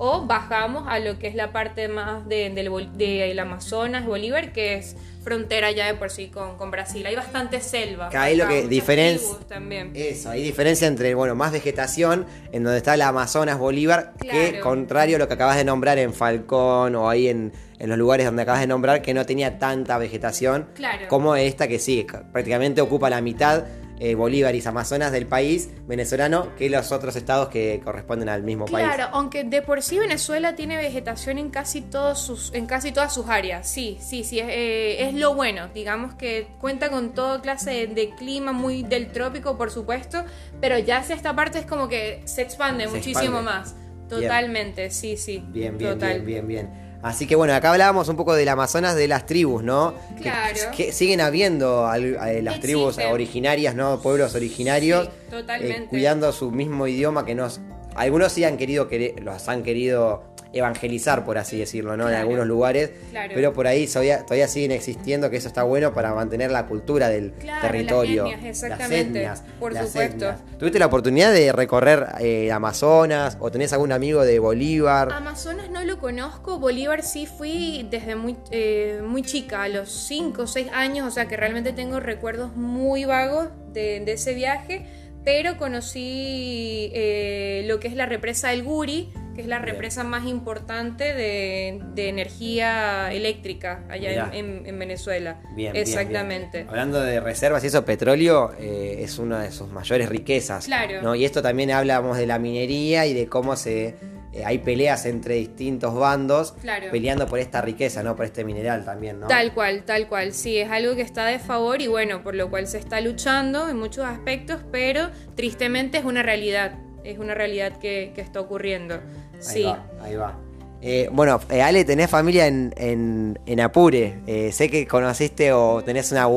o 0.01 0.25
bajamos 0.25 0.85
a 0.87 0.97
lo 0.99 1.19
que 1.19 1.27
es 1.27 1.35
la 1.35 1.51
parte 1.51 1.87
más 1.89 2.27
de- 2.27 2.49
del, 2.49 3.37
Amazonas, 3.39 4.05
Bolívar, 4.05 4.51
que 4.53 4.75
es 4.75 4.95
frontera 5.21 5.69
ya 5.71 5.85
de 5.87 5.95
por 5.95 6.09
sí 6.09 6.27
con, 6.29 6.57
con 6.57 6.71
Brasil. 6.71 7.05
Hay 7.05 7.15
bastante 7.15 7.59
selva. 7.59 8.09
Que 8.09 8.17
ahí 8.17 8.37
lo 8.37 8.47
que 8.47 8.55
muchas 8.55 8.69
diferen- 8.69 9.17
tribus 9.17 9.47
también. 9.47 9.91
Eso, 9.93 10.29
hay 10.29 10.41
diferencia 10.41 10.87
entre, 10.87 11.13
bueno, 11.13 11.35
más 11.35 11.51
vegetación, 11.51 12.25
en 12.53 12.63
donde 12.63 12.77
está 12.77 12.93
el 12.93 13.01
Amazonas 13.01 13.57
Bolívar, 13.59 14.13
que 14.19 14.59
contrario 14.61 15.17
a 15.17 15.19
lo 15.19 15.27
que 15.27 15.33
acabas 15.33 15.57
de 15.57 15.65
nombrar 15.65 15.99
en 15.99 16.13
Falcón 16.13 16.95
o 16.95 17.09
ahí 17.09 17.27
en, 17.27 17.51
en 17.77 17.89
los 17.89 17.97
lugares 17.97 18.25
donde 18.25 18.41
acabas 18.43 18.61
de 18.61 18.67
nombrar, 18.67 19.01
que 19.01 19.13
no 19.13 19.25
tenía 19.25 19.59
tanta 19.59 19.97
vegetación, 19.97 20.67
Claro. 20.75 21.07
como 21.09 21.35
esta 21.35 21.67
que 21.67 21.77
sí, 21.79 22.05
ca- 22.05 22.23
prácticamente 22.31 22.79
ocupa 22.79 23.09
la 23.09 23.19
mitad, 23.21 23.65
eh, 23.99 24.15
Bolívar 24.15 24.55
y 24.55 24.65
Amazonas 24.65 25.11
del 25.11 25.25
país 25.25 25.69
venezolano, 25.87 26.55
que 26.55 26.69
los 26.69 26.91
otros 26.91 27.15
estados 27.15 27.49
que 27.49 27.81
corresponden 27.83 28.29
al 28.29 28.43
mismo 28.43 28.65
país. 28.65 28.87
Claro, 28.87 29.09
aunque 29.13 29.43
de 29.43 29.61
por 29.61 29.81
sí 29.83 29.99
Venezuela 29.99 30.55
tiene 30.55 30.77
vegetación 30.77 31.37
en 31.37 31.49
casi 31.49 31.81
todos 31.81 32.19
sus, 32.19 32.53
en 32.53 32.65
casi 32.65 32.91
todas 32.91 33.13
sus 33.13 33.27
áreas. 33.27 33.69
Sí, 33.69 33.97
sí, 33.99 34.23
sí, 34.23 34.39
es, 34.39 34.47
eh, 34.49 35.03
es 35.07 35.13
lo 35.13 35.35
bueno. 35.35 35.69
Digamos 35.73 36.13
que 36.15 36.47
cuenta 36.59 36.89
con 36.89 37.13
toda 37.13 37.41
clase 37.41 37.71
de, 37.71 37.87
de 37.87 38.09
clima, 38.15 38.51
muy 38.53 38.83
del 38.83 39.11
trópico, 39.11 39.57
por 39.57 39.71
supuesto, 39.71 40.23
pero 40.61 40.79
ya 40.79 40.97
hacia 40.99 41.15
esta 41.15 41.35
parte 41.35 41.59
es 41.59 41.65
como 41.65 41.87
que 41.87 42.21
se 42.25 42.41
expande 42.41 42.85
Se 42.85 42.89
muchísimo 42.91 43.39
expande. 43.39 43.43
más. 43.43 43.75
Totalmente, 44.07 44.89
sí, 44.89 45.17
sí. 45.17 45.43
Bien, 45.49 45.77
bien, 45.77 45.93
Total. 45.93 46.21
bien, 46.21 46.47
bien, 46.47 46.67
bien. 46.69 46.88
Así 47.01 47.27
que 47.27 47.35
bueno, 47.35 47.53
acá 47.53 47.71
hablábamos 47.71 48.09
un 48.09 48.17
poco 48.17 48.33
del 48.33 48.49
Amazonas 48.49 48.95
de 48.95 49.07
las 49.07 49.25
tribus, 49.25 49.63
¿no? 49.63 49.93
Que- 50.17 50.23
Claro. 50.23 50.59
Que, 50.75 50.91
siguen 50.91 51.21
habiendo 51.21 51.87
al- 51.87 52.15
eh, 52.27 52.41
las 52.41 52.59
tribus 52.59 52.97
originarias, 52.97 53.73
¿no? 53.73 54.01
Pueblos 54.01 54.35
originarios. 54.35 55.05
Sí, 55.05 55.11
totalmente. 55.29 55.77
eh, 55.83 55.87
cuidando 55.89 56.31
su 56.33 56.51
mismo 56.51 56.87
idioma 56.87 57.25
que 57.25 57.35
nos. 57.35 57.61
Algunos 57.99 58.31
sí 58.31 58.43
han 58.43 58.57
querido, 58.57 58.87
los 59.21 59.47
han 59.49 59.61
querido 59.63 60.23
evangelizar, 60.51 61.25
por 61.25 61.37
así 61.37 61.59
decirlo, 61.59 61.95
¿no? 61.95 62.09
En 62.09 62.15
algunos 62.15 62.47
lugares. 62.47 62.91
Claro. 63.11 63.33
Pero 63.35 63.53
por 63.53 63.67
ahí 63.67 63.85
todavía, 63.85 64.23
todavía 64.23 64.47
siguen 64.47 64.71
existiendo, 64.71 65.29
que 65.29 65.37
eso 65.37 65.47
está 65.47 65.61
bueno 65.61 65.93
para 65.93 66.13
mantener 66.15 66.49
la 66.49 66.65
cultura 66.65 67.07
del 67.09 67.33
Claro, 67.33 67.61
territorio. 67.67 68.23
las 68.23 68.33
etnias, 68.33 68.49
exactamente, 68.63 69.29
por 69.59 69.73
las 69.73 69.87
supuesto. 69.87 70.15
etnias. 70.29 70.57
¿Tuviste 70.57 70.79
la 70.79 70.87
oportunidad 70.87 71.31
de 71.31 71.51
recorrer 71.51 72.07
eh, 72.19 72.51
Amazonas 72.51 73.37
o 73.39 73.51
tenés 73.51 73.73
algún 73.73 73.91
amigo 73.91 74.25
de 74.25 74.39
Bolívar? 74.39 75.11
Amazonas 75.13 75.69
no 75.69 75.83
lo 75.83 75.99
conozco, 75.99 76.57
Bolívar 76.57 77.03
sí 77.03 77.27
fui 77.27 77.85
desde 77.91 78.15
muy, 78.15 78.35
eh, 78.49 79.01
muy 79.05 79.21
chica, 79.21 79.61
a 79.63 79.67
los 79.69 79.91
5 79.91 80.41
o 80.43 80.47
6 80.47 80.67
años, 80.73 81.07
o 81.07 81.11
sea 81.11 81.27
que 81.27 81.37
realmente 81.37 81.73
tengo 81.73 81.99
recuerdos 81.99 82.55
muy 82.55 83.05
vagos 83.05 83.49
de, 83.71 83.99
de 83.99 84.13
ese 84.13 84.33
viaje, 84.33 84.87
pero 85.25 85.57
conocí 85.57 86.91
eh, 86.93 87.63
lo 87.67 87.79
que 87.79 87.87
es 87.87 87.95
la 87.95 88.05
represa 88.05 88.49
del 88.49 88.63
Guri, 88.63 89.09
que 89.35 89.41
es 89.41 89.47
la 89.47 89.59
Bien. 89.59 89.71
represa 89.73 90.03
más 90.03 90.25
importante 90.27 91.13
de, 91.13 91.81
de 91.93 92.09
energía 92.09 93.11
eléctrica 93.13 93.83
allá 93.89 94.29
en, 94.33 94.33
en- 94.33 94.65
en 94.65 94.79
Venezuela. 94.79 95.39
Bien, 95.55 95.71
bien, 95.73 95.75
Exactamente. 95.75 96.57
bien. 96.59 96.69
Hablando 96.69 96.99
de 97.01 97.19
reservas 97.19 97.63
y 97.63 97.67
eso, 97.67 97.85
petróleo 97.85 98.51
eh, 98.59 98.99
es 99.01 99.17
una 99.19 99.41
de 99.43 99.51
sus 99.51 99.69
mayores 99.69 100.09
riquezas. 100.09 100.65
Claro. 100.65 101.01
¿no? 101.01 101.15
Y 101.15 101.25
esto 101.25 101.41
también 101.41 101.71
hablamos 101.71 102.17
de 102.17 102.25
la 102.25 102.37
minería 102.39 103.05
y 103.05 103.13
de 103.13 103.27
cómo 103.27 103.55
se 103.55 103.95
eh, 104.33 104.43
hay 104.45 104.59
peleas 104.59 105.05
entre 105.05 105.35
distintos 105.35 105.93
bandos 105.95 106.53
Claro. 106.61 106.87
peleando 106.91 107.25
por 107.27 107.39
esta 107.39 107.61
riqueza, 107.61 108.03
¿no? 108.03 108.15
Por 108.15 108.25
este 108.25 108.43
mineral 108.43 108.85
también, 108.85 109.19
¿no? 109.19 109.27
Tal 109.27 109.53
cual, 109.53 109.83
tal 109.83 110.07
cual. 110.07 110.33
Sí, 110.33 110.57
es 110.57 110.69
algo 110.69 110.95
que 110.95 111.01
está 111.01 111.25
de 111.25 111.39
favor 111.39 111.81
y 111.81 111.87
bueno, 111.87 112.21
por 112.23 112.35
lo 112.35 112.49
cual 112.49 112.67
se 112.67 112.77
está 112.77 113.01
luchando 113.01 113.67
en 113.69 113.77
muchos 113.77 114.05
aspectos, 114.05 114.61
pero 114.71 115.09
tristemente 115.35 115.97
es 115.97 116.05
una 116.05 116.21
realidad. 116.23 116.73
Es 117.03 117.17
una 117.17 117.33
realidad 117.33 117.77
que, 117.79 118.11
que 118.13 118.21
está 118.21 118.39
ocurriendo. 118.41 118.95
Ahí 118.95 119.39
Sí. 119.39 119.63
va, 119.63 119.85
ahí 120.01 120.15
va. 120.15 120.37
Eh, 120.81 121.09
bueno, 121.11 121.39
eh, 121.49 121.61
Ale, 121.61 121.83
tenés 121.83 122.09
familia 122.09 122.47
en, 122.47 122.73
en, 122.77 123.39
en 123.45 123.59
Apure. 123.59 124.51
Sé 124.51 124.69
que 124.69 124.85
conociste 124.87 125.51
o 125.51 125.81
tenés 125.83 126.11
una 126.11 126.27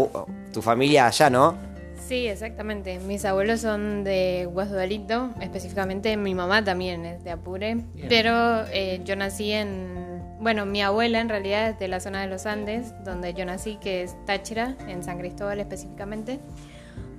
tu 0.53 0.63
familia 0.63 1.07
allá, 1.07 1.31
¿no? 1.31 1.72
Sí, 2.07 2.27
exactamente. 2.27 2.99
Mis 2.99 3.25
abuelos 3.25 3.61
son 3.61 4.05
de 4.05 4.49
Guasdualito, 4.51 5.31
específicamente 5.41 6.17
mi 6.17 6.35
mamá 6.35 6.65
también 6.65 7.07
es 7.07 7.25
de 7.25 7.31
Apure, 7.31 7.77
Bien. 7.95 8.09
pero 8.09 8.67
eh, 8.73 9.01
yo 9.05 9.17
nací 9.17 9.53
en, 9.53 10.21
bueno, 10.41 10.67
mi 10.67 10.83
abuela 10.83 11.21
en 11.21 11.29
realidad 11.29 11.71
es 11.71 11.79
de 11.79 11.89
la 11.89 12.01
zona 12.01 12.23
de 12.23 12.27
los 12.27 12.45
Andes, 12.47 12.93
donde 13.05 13.35
yo 13.35 13.45
nací, 13.45 13.77
que 13.81 14.03
es 14.03 14.17
Táchira, 14.27 14.77
en 14.89 15.03
San 15.03 15.19
Cristóbal 15.19 15.61
específicamente, 15.61 16.41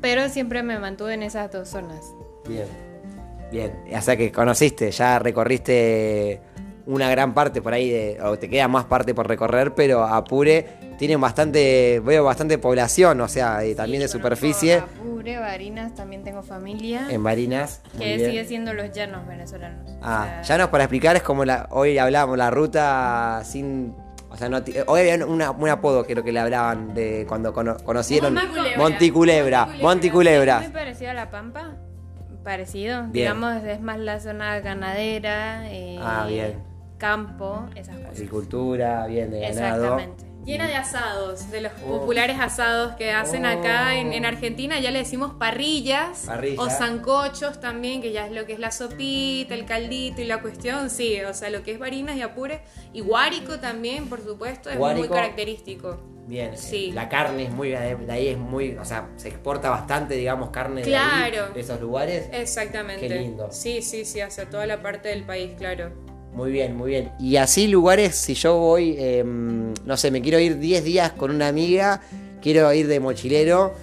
pero 0.01 0.27
siempre 0.29 0.63
me 0.63 0.77
mantuve 0.79 1.13
en 1.13 1.23
esas 1.23 1.51
dos 1.51 1.69
zonas. 1.69 2.05
Bien. 2.47 2.67
Bien. 3.51 3.71
O 3.95 4.01
sea 4.01 4.17
que 4.17 4.31
conociste, 4.31 4.91
ya 4.91 5.17
recorriste 5.19 6.41
una 6.85 7.09
gran 7.09 7.33
parte 7.33 7.61
por 7.61 7.73
ahí, 7.73 7.89
de, 7.89 8.19
o 8.21 8.37
te 8.37 8.49
queda 8.49 8.67
más 8.67 8.85
parte 8.85 9.13
por 9.15 9.27
recorrer, 9.27 9.73
pero 9.73 10.03
Apure 10.03 10.67
tiene 10.97 11.15
bastante, 11.15 12.01
veo 12.03 12.23
bastante 12.25 12.57
población, 12.57 13.19
o 13.21 13.27
sea, 13.27 13.59
también 13.75 14.01
de 14.01 14.07
superficie. 14.07 14.75
Apure, 14.75 15.37
Barinas, 15.39 15.95
también 15.95 16.23
tengo 16.23 16.43
familia, 16.43 17.07
En 17.09 17.23
Barinas. 17.23 17.81
que 17.97 18.15
bien. 18.17 18.29
sigue 18.31 18.45
siendo 18.45 18.73
los 18.73 18.91
llanos 18.91 19.25
venezolanos. 19.27 19.89
O 19.91 19.97
Ah, 20.01 20.41
sea, 20.43 20.57
llanos 20.57 20.69
para 20.69 20.83
explicar 20.83 21.15
es 21.15 21.23
como 21.23 21.45
la, 21.45 21.67
hoy 21.71 21.97
hablábamos 21.97 22.37
la 22.37 22.51
ruta 22.51 23.41
sin, 23.45 23.95
o 24.29 24.35
sea, 24.35 24.49
no, 24.49 24.61
hoy 24.87 24.99
había 25.09 25.25
una- 25.25 25.51
un 25.51 25.69
apodo 25.69 26.05
creo 26.05 26.23
que 26.23 26.31
le 26.33 26.39
hablaban 26.41 26.93
de 26.93 27.25
cuando 27.27 27.53
cono- 27.53 27.77
conocieron 27.83 28.33
Monticulebra. 28.77 29.67
Monticulebra, 29.81 30.57
Es 30.57 30.63
muy 30.63 30.73
parecido 30.73 31.11
a 31.11 31.13
La 31.13 31.29
Pampa. 31.31 31.77
Parecido. 32.43 33.03
Bien. 33.03 33.11
Digamos, 33.13 33.63
es 33.63 33.79
más 33.79 33.97
la 33.99 34.19
zona 34.19 34.59
ganadera. 34.59 35.71
eh, 35.71 35.97
Ah, 36.01 36.25
bien. 36.27 36.61
Campo, 36.97 37.65
esas 37.75 37.95
cosas. 37.97 38.11
Agricultura, 38.11 39.05
bien 39.07 39.31
de 39.31 39.39
ganado. 39.41 39.83
Exactamente. 39.97 40.25
Llena 40.45 40.67
de 40.67 40.75
asados, 40.75 41.49
de 41.51 41.61
los 41.61 41.71
Oh. 41.85 41.99
populares 41.99 42.37
asados 42.37 42.95
que 42.97 43.11
hacen 43.11 43.45
acá 43.45 43.95
en, 43.95 44.09
Oh. 44.09 44.11
en 44.13 44.25
Argentina, 44.25 44.77
ya 44.81 44.91
le 44.91 44.99
decimos 44.99 45.35
parrillas 45.35 46.23
Parrilla. 46.27 46.61
o 46.61 46.69
zancochos 46.69 47.61
también, 47.61 48.01
que 48.01 48.11
ya 48.11 48.25
es 48.25 48.33
lo 48.33 48.45
que 48.45 48.51
es 48.51 48.59
la 48.59 48.71
sopita, 48.71 49.53
el 49.55 49.65
caldito 49.65 50.19
y 50.21 50.25
la 50.25 50.41
cuestión, 50.41 50.89
sí, 50.89 51.17
o 51.21 51.33
sea, 51.33 51.49
lo 51.49 51.63
que 51.63 51.71
es 51.71 51.79
Barinas 51.79 52.17
y 52.17 52.21
Apure, 52.23 52.59
y 52.91 52.99
Guárico 52.99 53.59
también, 53.59 54.09
por 54.09 54.21
supuesto, 54.21 54.69
es 54.69 54.77
Guárico. 54.77 55.07
muy 55.07 55.15
característico. 55.15 55.97
Bien, 56.27 56.57
Sí. 56.57 56.91
la 56.91 57.07
carne 57.07 57.43
es 57.43 57.51
muy, 57.51 57.69
de 57.69 58.11
ahí 58.11 58.27
es 58.27 58.37
muy, 58.37 58.75
o 58.77 58.83
sea, 58.83 59.09
se 59.15 59.29
exporta 59.29 59.69
bastante, 59.69 60.15
digamos, 60.15 60.49
carne 60.49 60.81
de, 60.81 60.95
ahí, 60.95 61.31
de 61.53 61.59
esos 61.59 61.79
lugares. 61.79 62.27
Exactamente. 62.33 63.07
Qué 63.07 63.15
lindo. 63.15 63.47
Sí, 63.49 63.81
sí, 63.81 64.03
sí, 64.03 64.19
hacia 64.19 64.49
toda 64.49 64.65
la 64.65 64.81
parte 64.81 65.07
del 65.07 65.23
país, 65.23 65.51
claro. 65.57 65.91
Muy 66.33 66.51
bien, 66.51 66.75
muy 66.75 66.89
bien. 66.91 67.11
Y 67.19 67.35
así 67.37 67.67
lugares, 67.67 68.15
si 68.15 68.33
yo 68.33 68.57
voy, 68.57 68.95
eh, 68.97 69.23
no 69.23 69.97
sé, 69.97 70.11
me 70.11 70.21
quiero 70.21 70.39
ir 70.39 70.57
10 70.57 70.83
días 70.83 71.11
con 71.11 71.31
una 71.31 71.47
amiga, 71.47 72.01
quiero 72.41 72.71
ir 72.73 72.87
de 72.87 72.99
mochilero. 72.99 73.73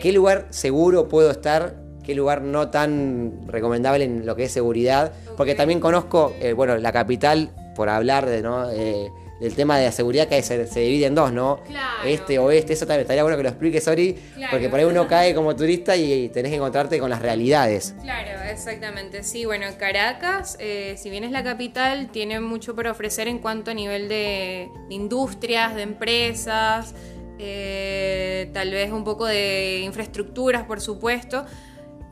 ¿qué 0.00 0.12
lugar 0.12 0.46
seguro 0.50 1.08
puedo 1.08 1.30
estar 1.30 1.74
qué 2.10 2.16
lugar 2.16 2.42
no 2.42 2.70
tan 2.70 3.46
recomendable 3.46 4.04
en 4.04 4.26
lo 4.26 4.34
que 4.34 4.44
es 4.44 4.52
seguridad. 4.52 5.12
Porque 5.36 5.54
también 5.54 5.78
conozco, 5.78 6.32
eh, 6.40 6.52
bueno, 6.52 6.76
la 6.76 6.90
capital, 6.90 7.50
por 7.76 7.88
hablar 7.88 8.26
de, 8.26 8.42
¿no? 8.42 8.68
Eh, 8.70 9.10
del 9.40 9.54
tema 9.54 9.78
de 9.78 9.86
la 9.86 9.92
seguridad 9.92 10.28
que 10.28 10.42
se, 10.42 10.66
se 10.66 10.80
divide 10.80 11.06
en 11.06 11.14
dos, 11.14 11.32
¿no? 11.32 11.60
Claro. 11.66 12.04
Este, 12.06 12.38
oeste, 12.38 12.74
eso 12.74 12.86
también 12.86 13.00
estaría 13.02 13.22
bueno 13.22 13.36
que 13.38 13.42
lo 13.42 13.48
expliques, 13.48 13.88
Ori, 13.88 14.12
Claro. 14.34 14.50
porque 14.52 14.68
por 14.68 14.78
ahí 14.78 14.84
uno 14.84 15.08
cae 15.08 15.34
como 15.34 15.56
turista 15.56 15.96
y 15.96 16.28
tenés 16.28 16.50
que 16.50 16.56
encontrarte 16.56 16.98
con 16.98 17.08
las 17.10 17.22
realidades. 17.22 17.94
Claro, 18.02 18.42
exactamente. 18.50 19.22
Sí, 19.22 19.46
bueno, 19.46 19.66
Caracas, 19.78 20.56
eh, 20.60 20.94
si 20.98 21.08
bien 21.10 21.24
es 21.24 21.30
la 21.32 21.42
capital, 21.42 22.10
tiene 22.12 22.38
mucho 22.40 22.76
por 22.76 22.86
ofrecer 22.86 23.28
en 23.28 23.38
cuanto 23.38 23.70
a 23.70 23.74
nivel 23.74 24.08
de, 24.08 24.68
de 24.88 24.94
industrias, 24.94 25.74
de 25.74 25.82
empresas, 25.82 26.94
eh, 27.38 28.50
tal 28.52 28.70
vez 28.70 28.90
un 28.92 29.04
poco 29.04 29.24
de 29.26 29.80
infraestructuras, 29.84 30.64
por 30.64 30.80
supuesto. 30.80 31.44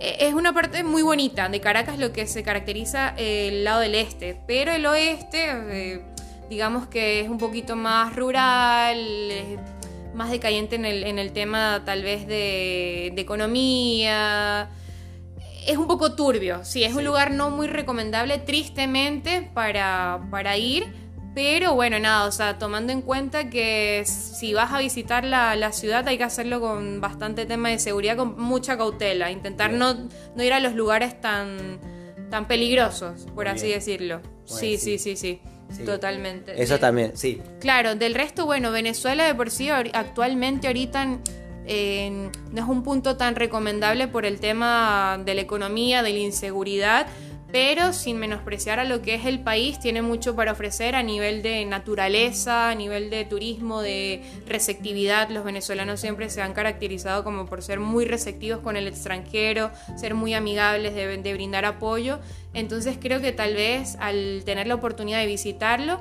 Eh, 0.00 0.16
Es 0.28 0.34
una 0.34 0.54
parte 0.54 0.82
muy 0.84 1.02
bonita 1.02 1.48
de 1.48 1.60
Caracas 1.60 1.98
lo 1.98 2.12
que 2.12 2.26
se 2.26 2.42
caracteriza 2.42 3.14
el 3.18 3.64
lado 3.64 3.80
del 3.80 3.94
este, 3.94 4.40
pero 4.46 4.72
el 4.72 4.86
oeste, 4.86 5.46
eh, 5.50 6.00
digamos 6.48 6.86
que 6.86 7.20
es 7.20 7.28
un 7.28 7.38
poquito 7.38 7.76
más 7.76 8.16
rural, 8.16 8.98
es 9.30 9.58
más 10.14 10.30
decayente 10.30 10.76
en 10.76 10.84
el, 10.84 11.04
en 11.04 11.18
el 11.18 11.32
tema 11.32 11.82
tal 11.84 12.02
vez 12.02 12.26
de, 12.26 13.12
de 13.14 13.20
economía. 13.20 14.70
Es 15.66 15.76
un 15.76 15.86
poco 15.86 16.14
turbio, 16.14 16.64
sí, 16.64 16.82
es 16.84 16.94
un 16.94 17.04
lugar 17.04 17.30
no 17.30 17.50
muy 17.50 17.66
recomendable, 17.66 18.38
tristemente, 18.38 19.50
para, 19.52 20.26
para 20.30 20.56
ir. 20.56 21.08
Pero 21.34 21.74
bueno, 21.74 22.00
nada, 22.00 22.26
o 22.26 22.32
sea, 22.32 22.58
tomando 22.58 22.92
en 22.92 23.02
cuenta 23.02 23.48
que 23.48 24.02
si 24.06 24.54
vas 24.54 24.72
a 24.72 24.78
visitar 24.78 25.24
la, 25.24 25.54
la 25.54 25.70
ciudad 25.72 26.08
hay 26.08 26.18
que 26.18 26.24
hacerlo 26.24 26.60
con 26.60 27.00
bastante 27.00 27.46
tema 27.46 27.68
de 27.68 27.78
seguridad, 27.78 28.16
con 28.16 28.40
mucha 28.40 28.76
cautela. 28.76 29.30
Intentar 29.30 29.70
no, 29.72 29.94
no 30.34 30.42
ir 30.42 30.52
a 30.52 30.58
los 30.58 30.74
lugares 30.74 31.20
tan, 31.20 31.78
tan 32.30 32.48
peligrosos, 32.48 33.26
por 33.36 33.46
así 33.46 33.68
decirlo. 33.68 34.20
Bueno, 34.20 34.46
sí, 34.46 34.78
sí. 34.78 34.98
sí, 34.98 35.16
sí, 35.16 35.16
sí, 35.16 35.40
Sí. 35.70 35.84
Totalmente. 35.84 36.60
Eso 36.60 36.78
también, 36.78 37.12
sí. 37.14 37.42
Claro, 37.60 37.94
del 37.94 38.14
resto, 38.14 38.46
bueno, 38.46 38.72
Venezuela 38.72 39.26
de 39.26 39.34
por 39.34 39.50
sí 39.50 39.68
actualmente 39.70 40.66
ahorita 40.66 41.18
eh, 41.66 42.30
no 42.50 42.62
es 42.62 42.68
un 42.68 42.82
punto 42.82 43.18
tan 43.18 43.36
recomendable 43.36 44.08
por 44.08 44.24
el 44.24 44.40
tema 44.40 45.20
de 45.22 45.34
la 45.34 45.42
economía, 45.42 46.02
de 46.02 46.12
la 46.12 46.18
inseguridad, 46.18 47.06
pero 47.50 47.92
sin 47.92 48.18
menospreciar 48.18 48.78
a 48.78 48.84
lo 48.84 49.00
que 49.00 49.14
es 49.14 49.24
el 49.24 49.40
país, 49.40 49.78
tiene 49.80 50.02
mucho 50.02 50.36
para 50.36 50.52
ofrecer 50.52 50.94
a 50.94 51.02
nivel 51.02 51.42
de 51.42 51.64
naturaleza, 51.64 52.68
a 52.68 52.74
nivel 52.74 53.08
de 53.08 53.24
turismo, 53.24 53.80
de 53.80 54.22
receptividad. 54.46 55.30
Los 55.30 55.44
venezolanos 55.44 56.00
siempre 56.00 56.28
se 56.28 56.42
han 56.42 56.52
caracterizado 56.52 57.24
como 57.24 57.46
por 57.46 57.62
ser 57.62 57.80
muy 57.80 58.04
receptivos 58.04 58.60
con 58.60 58.76
el 58.76 58.86
extranjero, 58.86 59.70
ser 59.96 60.14
muy 60.14 60.34
amigables, 60.34 60.94
de, 60.94 61.16
de 61.16 61.34
brindar 61.34 61.64
apoyo. 61.64 62.18
Entonces 62.52 62.98
creo 63.00 63.20
que 63.20 63.32
tal 63.32 63.54
vez 63.54 63.96
al 63.98 64.42
tener 64.44 64.66
la 64.66 64.74
oportunidad 64.74 65.20
de 65.20 65.26
visitarlo, 65.26 66.00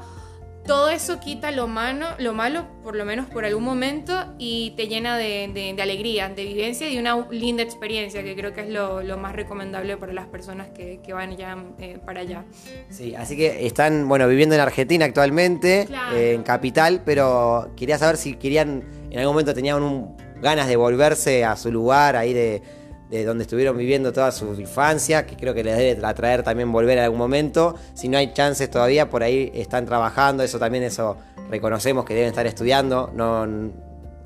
todo 0.68 0.90
eso 0.90 1.20
quita 1.20 1.50
lo, 1.52 1.68
mano, 1.68 2.06
lo 2.20 2.34
malo, 2.34 2.66
por 2.84 2.96
lo 2.96 3.06
menos 3.06 3.26
por 3.28 3.46
algún 3.46 3.64
momento, 3.64 4.14
y 4.38 4.72
te 4.78 4.88
llena 4.88 5.18
de, 5.18 5.50
de- 5.54 5.74
de 5.74 5.82
alegría, 5.82 6.30
de 6.30 6.44
vivencia 6.44 6.88
y 6.90 6.96
de 6.96 7.00
una 7.02 7.26
linda 7.32 7.64
experiencia, 7.64 8.22
que 8.24 8.36
creo 8.36 8.54
que 8.54 8.62
es 8.62 8.70
lo, 8.70 9.02
lo 9.02 9.18
más 9.18 9.34
recomendable 9.34 9.98
para 9.98 10.14
las 10.14 10.28
personas 10.28 10.68
que, 10.68 11.00
que 11.04 11.14
van 11.14 11.36
ya 11.38 11.58
eh, 11.80 11.98
para 12.06 12.22
allá. 12.22 12.44
Sí, 12.90 13.16
así 13.16 13.36
que 13.38 13.66
están, 13.66 14.08
bueno, 14.08 14.28
viviendo 14.28 14.54
en 14.56 14.62
Argentina 14.62 15.06
actualmente, 15.06 15.86
Claro. 15.88 16.16
eh, 16.16 16.34
en 16.34 16.44
Capital, 16.44 17.02
pero 17.06 17.72
quería 17.78 17.98
saber 17.98 18.18
si 18.18 18.34
querían, 18.36 18.84
en 19.10 19.20
algún 19.20 19.34
momento 19.34 19.54
tenían 19.54 19.82
un- 19.82 20.16
ganas 20.42 20.68
de 20.68 20.76
volverse 20.76 21.44
a 21.46 21.56
su 21.56 21.72
lugar, 21.72 22.16
ahí 22.16 22.34
de, 22.34 22.62
de 23.10 23.24
donde 23.24 23.44
estuvieron 23.44 23.78
viviendo 23.78 24.12
toda 24.12 24.32
su 24.32 24.54
infancia, 24.60 25.26
que 25.26 25.36
creo 25.38 25.54
que 25.54 25.64
les 25.64 25.78
debe 25.78 26.06
atraer 26.06 26.44
también 26.44 26.72
volver 26.72 26.98
en 26.98 27.06
algún 27.06 27.20
momento. 27.20 27.76
Si 27.94 28.10
no 28.10 28.18
hay 28.18 28.34
chances 28.34 28.70
todavía, 28.70 29.10
por 29.10 29.24
ahí 29.24 29.52
están 29.56 29.86
trabajando, 29.86 30.44
eso 30.44 30.60
también, 30.60 30.84
eso 30.84 31.18
reconocemos 31.50 32.04
que 32.06 32.14
deben 32.14 32.30
estar 32.30 32.46
estudiando. 32.46 33.10
No, 33.16 33.44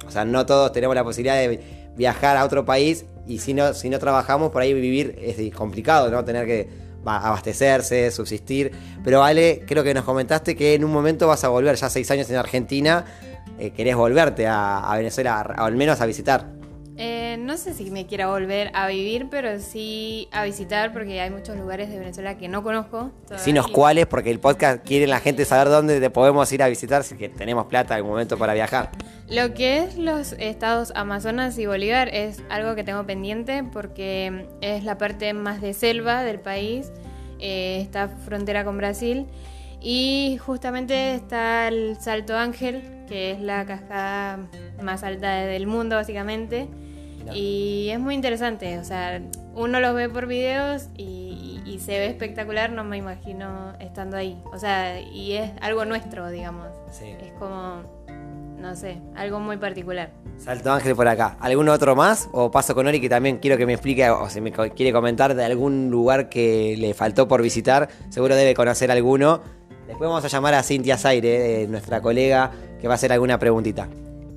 o 0.08 0.12
sea, 0.12 0.26
no 0.26 0.46
todos 0.46 0.72
tenemos 0.72 0.96
la 0.96 1.04
posibilidad 1.04 1.36
de 1.36 1.60
viajar 1.96 2.38
a 2.38 2.44
otro 2.46 2.66
país 2.66 3.06
y 3.28 3.38
si 3.40 3.54
no, 3.54 3.74
si 3.74 3.90
no 3.90 4.00
trabajamos, 4.00 4.52
por 4.52 4.62
ahí 4.64 4.74
vivir 4.74 5.16
es 5.22 5.54
complicado, 5.54 6.10
¿no? 6.10 6.26
Tener 6.26 6.46
que 6.48 6.68
abastecerse, 7.06 8.10
subsistir. 8.12 8.72
Pero 9.04 9.24
Ale, 9.24 9.64
creo 9.68 9.84
que 9.84 9.94
nos 9.94 10.04
comentaste 10.06 10.56
que 10.56 10.74
en 10.74 10.84
un 10.84 10.92
momento 10.92 11.28
vas 11.28 11.44
a 11.44 11.50
volver, 11.50 11.76
ya 11.76 11.90
seis 11.90 12.10
años 12.12 12.30
en 12.30 12.36
Argentina, 12.38 13.06
eh, 13.60 13.72
querés 13.72 13.96
volverte 13.96 14.48
a, 14.48 14.80
a 14.92 14.98
Venezuela, 14.98 15.40
a- 15.42 15.66
al 15.66 15.76
menos 15.76 16.02
a 16.02 16.06
visitar. 16.06 16.46
Eh, 16.98 17.38
no 17.40 17.58
sé 17.58 17.74
si 17.74 17.90
me 17.90 18.06
quiera 18.06 18.28
volver 18.28 18.72
a 18.74 18.88
vivir, 18.88 19.28
pero 19.30 19.60
sí 19.60 20.28
a 20.32 20.44
visitar 20.44 20.92
porque 20.94 21.22
hay 21.22 21.30
muchos 21.30 21.56
lugares 21.58 21.90
de 21.90 21.98
Venezuela 21.98 22.38
que 22.38 22.48
no 22.48 22.64
conozco. 22.64 23.12
todavía. 23.24 23.38
Decinos 23.38 23.68
cuáles, 23.68 24.06
porque 24.06 24.30
el 24.30 24.40
podcast 24.40 24.86
quiere 24.86 25.08
la 25.08 25.20
gente 25.20 25.46
saber 25.46 25.70
dónde 25.70 26.00
te 26.00 26.10
podemos 26.10 26.52
ir 26.52 26.62
a 26.62 26.68
visitar 26.68 27.04
si 27.04 27.16
que 27.16 27.30
tenemos 27.30 27.66
plata 27.68 27.94
en 27.94 27.98
algún 27.98 28.12
momento 28.12 28.38
para 28.38 28.54
viajar. 28.54 28.92
Lo 29.30 29.54
que 29.54 29.80
es 29.80 29.98
los 29.98 30.34
estados 30.34 30.92
Amazonas 30.96 31.58
y 31.58 31.66
Bolívar 31.66 32.10
es 32.10 32.42
algo 32.50 32.76
que 32.76 32.84
tengo 32.84 33.06
pendiente 33.06 33.64
porque 33.64 34.48
es 34.62 34.84
la 34.84 34.98
parte 34.98 35.34
más 35.34 35.62
de 35.62 35.74
selva 35.74 36.24
del 36.24 36.40
país, 36.40 36.92
eh, 37.40 37.80
está 37.82 38.10
frontera 38.10 38.66
con 38.66 38.78
Brasil 38.78 39.28
y 39.82 40.38
justamente 40.46 41.16
está 41.16 41.68
el 41.68 41.98
Salto 42.00 42.38
Ángel, 42.38 43.06
que 43.08 43.32
es 43.32 43.42
la 43.42 43.66
cascada 43.66 44.40
más 44.82 45.04
alta 45.04 45.32
del 45.32 45.68
mundo 45.68 45.96
básicamente. 45.96 46.68
Y 47.34 47.90
es 47.92 48.00
muy 48.00 48.16
interesante, 48.16 48.80
o 48.80 48.84
sea, 48.84 49.22
uno 49.54 49.80
los 49.80 49.94
ve 49.94 50.10
por 50.10 50.26
videos 50.26 50.90
y, 50.98 51.62
y 51.66 51.80
se 51.80 51.92
ve 51.92 52.08
espectacular, 52.08 52.72
no 52.72 52.84
me 52.84 52.98
imagino 52.98 53.74
estando 53.80 54.18
ahí. 54.18 54.42
O 54.52 54.58
sea, 54.58 55.00
y 55.00 55.34
es 55.34 55.52
algo 55.62 55.86
nuestro, 55.86 56.30
digamos. 56.30 56.68
Sí. 56.92 57.16
Es 57.22 57.32
como, 57.34 57.84
no 58.58 58.76
sé, 58.76 58.98
algo 59.16 59.40
muy 59.40 59.58
particular. 59.58 60.10
Salto 60.38 60.72
Ángel 60.72 60.96
por 60.96 61.08
acá. 61.08 61.38
¿Algún 61.40 61.70
otro 61.70 61.96
más? 61.96 62.28
O 62.32 62.50
paso 62.50 62.74
con 62.74 62.88
Ori 62.88 63.00
que 63.00 63.10
también 63.10 63.38
quiero 63.38 63.58
que 63.58 63.66
me 63.66 63.74
explique 63.74 64.10
o 64.10 64.28
si 64.30 64.42
me 64.42 64.52
quiere 64.52 64.92
comentar 64.92 65.36
de 65.36 65.46
algún 65.46 65.92
lugar 65.92 66.30
que 66.30 66.76
le 66.78 66.94
faltó 66.94 67.28
por 67.28 67.42
visitar. 67.42 67.90
Seguro 68.10 68.36
debe 68.36 68.56
conocer 68.56 68.90
alguno. 68.90 69.42
Después 69.92 70.08
vamos 70.08 70.24
a 70.24 70.30
llamar 70.30 70.54
a 70.54 70.64
Cintia 70.64 70.98
Zaire, 70.98 71.64
eh, 71.64 71.68
nuestra 71.68 72.02
colega, 72.02 72.50
que 72.80 72.88
va 72.88 72.94
a 72.94 72.96
hacer 72.96 73.12
alguna 73.12 73.38
preguntita. 73.38 73.90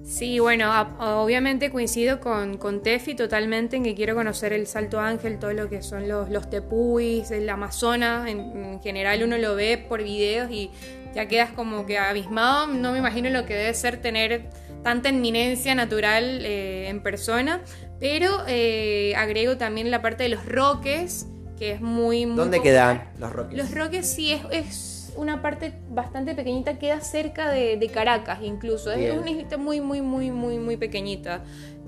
Sí, 0.02 0.40
bueno, 0.40 0.68
obviamente 0.99 1.70
coincido 1.70 2.18
con, 2.18 2.58
con 2.58 2.82
Tefi 2.82 3.14
totalmente 3.14 3.76
en 3.76 3.84
que 3.84 3.94
quiero 3.94 4.16
conocer 4.16 4.52
el 4.52 4.66
Salto 4.66 4.99
Ángel, 4.99 5.38
todo 5.38 5.52
lo 5.52 5.70
que 5.70 5.80
son 5.80 6.08
los, 6.08 6.28
los 6.28 6.50
tepuis, 6.50 7.30
el 7.30 7.49
Amazonas, 7.49 8.28
en, 8.28 8.40
en 8.40 8.82
general 8.82 9.23
uno 9.23 9.38
lo 9.38 9.54
ve 9.54 9.78
por 9.78 10.02
videos 10.02 10.50
y 10.50 10.73
ya 11.14 11.28
quedas 11.28 11.52
como 11.52 11.87
que 11.87 11.99
abismado, 11.99 12.66
no 12.66 12.90
me 12.90 12.99
imagino 12.99 13.30
lo 13.30 13.46
que 13.46 13.54
debe 13.54 13.73
ser 13.75 14.02
tener 14.02 14.50
tanta 14.82 15.08
inminencia 15.08 15.76
natural 15.76 16.44
eh, 16.44 16.88
en 16.88 17.00
persona, 17.00 17.62
pero 18.00 18.42
eh, 18.49 19.14
agrego 19.16 19.56
también 19.56 19.92
la 19.92 20.02
parte 20.02 20.25
de 20.25 20.30
los 20.30 20.44
roques, 20.44 21.28
que 21.56 21.70
es 21.70 21.80
muy... 21.80 22.26
muy 22.26 22.37
¿Dónde 22.37 22.56
popular. 22.56 22.96
quedan 22.99 23.20
los 23.20 23.32
Roques? 23.32 23.56
Los 23.56 23.70
Roques 23.70 24.06
sí 24.06 24.32
es, 24.32 24.42
es 24.50 24.93
una 25.16 25.40
parte 25.42 25.73
bastante 25.88 26.35
pequeñita, 26.35 26.78
queda 26.78 27.00
cerca 27.00 27.50
de, 27.50 27.76
de 27.76 27.88
Caracas 27.88 28.40
incluso. 28.42 28.90
Es 28.92 28.99
Bien. 28.99 29.18
una 29.18 29.30
islita 29.30 29.56
muy, 29.56 29.80
muy, 29.80 30.00
muy, 30.02 30.30
muy, 30.30 30.59
muy 30.59 30.76
pequeñita. 30.76 31.42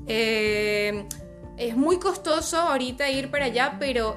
Eh, 0.06 1.04
es 1.56 1.76
muy 1.76 1.98
costoso 1.98 2.58
ahorita 2.58 3.10
ir 3.10 3.30
para 3.30 3.46
allá, 3.46 3.76
pero 3.78 4.14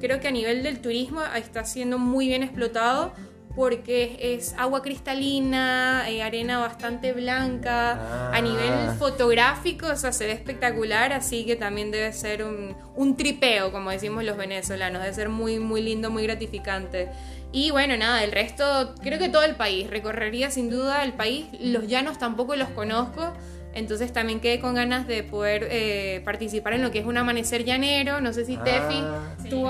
creo 0.00 0.20
que 0.20 0.28
a 0.28 0.30
nivel 0.30 0.62
del 0.62 0.80
turismo 0.80 1.20
está 1.34 1.64
siendo 1.64 1.98
muy 1.98 2.28
bien 2.28 2.42
explotado 2.42 3.12
porque 3.56 4.18
es 4.20 4.54
agua 4.58 4.82
cristalina, 4.82 6.04
eh, 6.10 6.22
arena 6.22 6.58
bastante 6.58 7.14
blanca, 7.14 7.92
Ah. 7.94 8.30
a 8.34 8.40
nivel 8.42 8.90
fotográfico, 8.98 9.86
o 9.86 9.96
sea, 9.96 10.12
se 10.12 10.26
ve 10.26 10.32
espectacular, 10.32 11.14
así 11.14 11.46
que 11.46 11.56
también 11.56 11.90
debe 11.90 12.12
ser 12.12 12.44
un, 12.44 12.76
un 12.94 13.16
tripeo, 13.16 13.72
como 13.72 13.90
decimos 13.90 14.24
los 14.24 14.36
venezolanos, 14.36 15.00
debe 15.00 15.14
ser 15.14 15.30
muy, 15.30 15.58
muy 15.58 15.80
lindo, 15.80 16.10
muy 16.10 16.24
gratificante. 16.24 17.08
Y 17.56 17.70
bueno, 17.70 17.96
nada, 17.96 18.22
el 18.22 18.32
resto, 18.32 18.94
creo 19.02 19.18
que 19.18 19.30
todo 19.30 19.42
el 19.42 19.54
país, 19.54 19.88
recorrería 19.88 20.50
sin 20.50 20.68
duda 20.68 21.02
el 21.02 21.14
país, 21.14 21.46
los 21.58 21.86
llanos 21.86 22.18
tampoco 22.18 22.54
los 22.54 22.68
conozco, 22.68 23.32
entonces 23.72 24.12
también 24.12 24.40
quedé 24.40 24.60
con 24.60 24.74
ganas 24.74 25.06
de 25.06 25.22
poder 25.22 25.66
eh, 25.70 26.20
participar 26.22 26.74
en 26.74 26.82
lo 26.82 26.90
que 26.90 26.98
es 26.98 27.06
un 27.06 27.16
amanecer 27.16 27.64
llanero, 27.64 28.20
no 28.20 28.34
sé 28.34 28.44
si 28.44 28.56
Ah. 28.56 28.62
Tefi, 28.62 29.48
tú, 29.48 29.66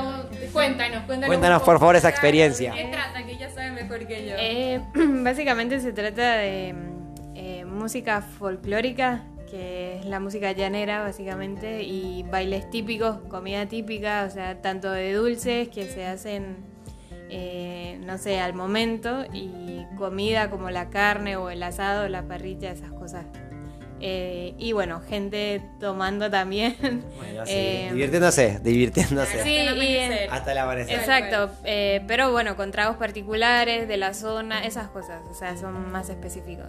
cuéntanos, 0.53 1.05
cuéntanos. 1.05 1.27
Cuéntanos, 1.29 1.63
por 1.63 1.79
favor, 1.79 1.95
esa 1.95 2.09
experiencia. 2.09 2.73
¿Qué 2.73 2.89
trata? 2.91 3.25
Que 3.25 3.31
ella 3.35 3.51
sabe 3.51 3.71
mejor 3.71 4.05
que 4.05 4.27
yo. 4.27 4.35
Eh, 4.37 4.81
básicamente 5.23 5.79
se 5.79 5.93
trata 5.93 6.39
de 6.39 6.75
eh, 7.37 7.65
música 7.67 8.21
folclórica, 8.21 9.23
que 9.49 10.01
es 10.01 10.07
la 10.07 10.19
música 10.19 10.51
llanera 10.51 11.05
básicamente, 11.05 11.85
y 11.85 12.25
bailes 12.25 12.69
típicos, 12.69 13.19
comida 13.29 13.67
típica, 13.67 14.25
o 14.27 14.31
sea, 14.33 14.61
tanto 14.61 14.91
de 14.91 15.13
dulces 15.15 15.69
que 15.69 15.87
se 15.87 16.05
hacen, 16.05 16.75
eh, 17.31 17.99
no 18.05 18.19
sé, 18.19 18.41
al 18.41 18.55
momento, 18.55 19.25
y 19.33 19.85
comida 19.97 20.49
como 20.51 20.71
la 20.71 20.91
carne 20.91 21.37
o 21.37 21.51
el 21.51 21.63
asado, 21.63 22.09
la 22.09 22.23
parrilla, 22.23 22.71
esas 22.71 22.91
cosas 22.93 23.25
Eh, 23.99 24.53
y 24.59 24.73
bueno, 24.73 25.01
gente 25.01 25.63
tomando 25.81 26.31
también. 26.31 26.77
Bueno, 27.17 27.47
sí, 27.47 27.53
Eh, 27.55 27.89
divirtiéndose, 27.93 28.61
divirtiéndose. 28.63 29.43
Sí, 29.43 29.57
y 29.57 29.97
en- 29.97 30.31
Hasta 30.31 30.53
el 30.53 30.59
amanecer. 30.59 30.99
exacto. 30.99 31.51
eh, 31.65 32.03
pero 32.07 32.31
bueno, 32.31 32.57
con 32.57 32.71
tragos 32.73 32.97
particulares 32.99 33.89
de 33.89 33.97
la 33.97 34.13
zona, 34.13 34.65
esas 34.67 34.89
cosas, 34.89 35.23
o 35.31 35.35
sea, 35.35 35.57
son 35.57 35.91
más 35.91 36.11
específicos. 36.11 36.67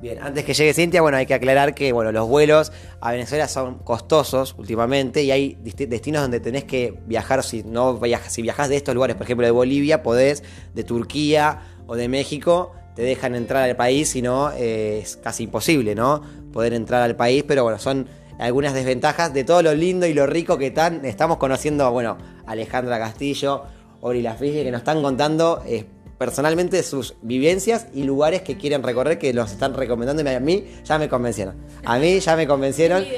Bien, 0.00 0.18
antes 0.22 0.46
que 0.46 0.54
llegue 0.54 0.72
Cintia, 0.72 1.02
bueno, 1.02 1.18
hay 1.18 1.26
que 1.26 1.34
aclarar 1.34 1.74
que 1.74 1.92
bueno, 1.92 2.10
los 2.10 2.26
vuelos 2.26 2.72
a 3.02 3.12
Venezuela 3.12 3.46
son 3.48 3.80
costosos 3.80 4.54
últimamente 4.56 5.22
y 5.22 5.30
hay 5.30 5.58
destinos 5.60 6.22
donde 6.22 6.40
tenés 6.40 6.64
que 6.64 6.94
viajar, 7.06 7.42
si 7.42 7.64
no 7.64 7.98
viajas, 7.98 8.32
si 8.32 8.40
viajas 8.40 8.70
de 8.70 8.76
estos 8.76 8.94
lugares, 8.94 9.16
por 9.16 9.24
ejemplo 9.24 9.46
de 9.46 9.50
Bolivia, 9.50 10.02
podés, 10.02 10.42
de 10.74 10.84
Turquía 10.84 11.60
o 11.86 11.96
de 11.96 12.08
México, 12.08 12.72
te 12.96 13.02
dejan 13.02 13.34
entrar 13.34 13.68
al 13.68 13.76
país, 13.76 14.08
si 14.08 14.22
no 14.22 14.50
eh, 14.52 15.00
es 15.02 15.18
casi 15.18 15.44
imposible, 15.44 15.94
¿no? 15.94 16.22
Poder 16.50 16.72
entrar 16.72 17.02
al 17.02 17.14
país, 17.14 17.44
pero 17.46 17.62
bueno, 17.64 17.78
son 17.78 18.08
algunas 18.38 18.72
desventajas 18.72 19.34
de 19.34 19.44
todo 19.44 19.60
lo 19.60 19.74
lindo 19.74 20.06
y 20.06 20.14
lo 20.14 20.26
rico 20.26 20.56
que 20.56 20.70
tan, 20.70 21.04
estamos 21.04 21.36
conociendo, 21.36 21.90
bueno, 21.92 22.16
Alejandra 22.46 22.98
Castillo, 22.98 23.64
Ori 24.00 24.22
Lafrige, 24.22 24.64
que 24.64 24.70
nos 24.70 24.80
están 24.80 25.02
contando 25.02 25.62
personalmente 26.20 26.82
sus 26.82 27.14
vivencias 27.22 27.86
y 27.94 28.02
lugares 28.02 28.42
que 28.42 28.58
quieren 28.58 28.82
recorrer, 28.82 29.18
que 29.18 29.32
los 29.32 29.52
están 29.52 29.72
recomendando 29.72 30.22
y 30.22 30.34
a 30.34 30.38
mí 30.38 30.66
ya 30.84 30.98
me 30.98 31.08
convencieron. 31.08 31.56
A 31.82 31.98
mí 31.98 32.20
ya 32.20 32.36
me 32.36 32.46
convencieron. 32.46 33.06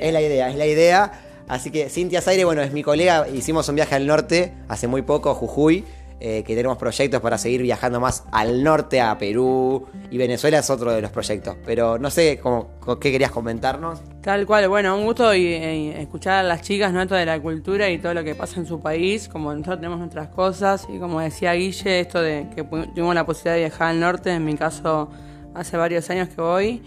Es 0.00 0.12
la 0.12 0.20
idea, 0.20 0.50
es 0.50 0.56
la 0.56 0.66
idea. 0.66 1.12
Así 1.46 1.70
que 1.70 1.88
Cintia 1.88 2.20
Zaire, 2.20 2.44
bueno, 2.44 2.60
es 2.60 2.72
mi 2.72 2.82
colega, 2.82 3.28
hicimos 3.28 3.68
un 3.68 3.76
viaje 3.76 3.94
al 3.94 4.08
norte 4.08 4.52
hace 4.66 4.88
muy 4.88 5.02
poco, 5.02 5.32
Jujuy, 5.36 5.84
eh, 6.24 6.44
que 6.44 6.54
tenemos 6.54 6.78
proyectos 6.78 7.20
para 7.20 7.36
seguir 7.36 7.62
viajando 7.62 7.98
más 7.98 8.22
al 8.30 8.62
norte, 8.62 9.00
a 9.00 9.18
Perú, 9.18 9.88
y 10.08 10.18
Venezuela 10.18 10.60
es 10.60 10.70
otro 10.70 10.92
de 10.92 11.02
los 11.02 11.10
proyectos. 11.10 11.56
Pero 11.66 11.98
no 11.98 12.10
sé, 12.10 12.38
cómo, 12.40 12.70
¿qué 13.00 13.10
querías 13.10 13.32
comentarnos? 13.32 14.00
Tal 14.20 14.46
cual, 14.46 14.68
bueno, 14.68 14.96
un 14.96 15.04
gusto 15.04 15.34
y, 15.34 15.46
eh, 15.46 16.00
escuchar 16.00 16.34
a 16.34 16.42
las 16.44 16.62
chicas, 16.62 16.92
¿no? 16.92 17.02
Esto 17.02 17.16
de 17.16 17.26
la 17.26 17.40
cultura 17.40 17.90
y 17.90 17.98
todo 17.98 18.14
lo 18.14 18.22
que 18.22 18.36
pasa 18.36 18.60
en 18.60 18.66
su 18.66 18.80
país, 18.80 19.26
como 19.26 19.52
nosotros 19.52 19.78
tenemos 19.78 19.98
nuestras 19.98 20.28
cosas, 20.28 20.86
y 20.88 21.00
como 21.00 21.18
decía 21.18 21.54
Guille, 21.54 21.98
esto 21.98 22.22
de 22.22 22.46
que 22.54 22.62
tuvimos 22.62 23.16
la 23.16 23.26
posibilidad 23.26 23.54
de 23.54 23.60
viajar 23.62 23.88
al 23.88 23.98
norte, 23.98 24.30
en 24.30 24.44
mi 24.44 24.54
caso 24.54 25.10
hace 25.56 25.76
varios 25.76 26.08
años 26.08 26.28
que 26.28 26.40
voy, 26.40 26.82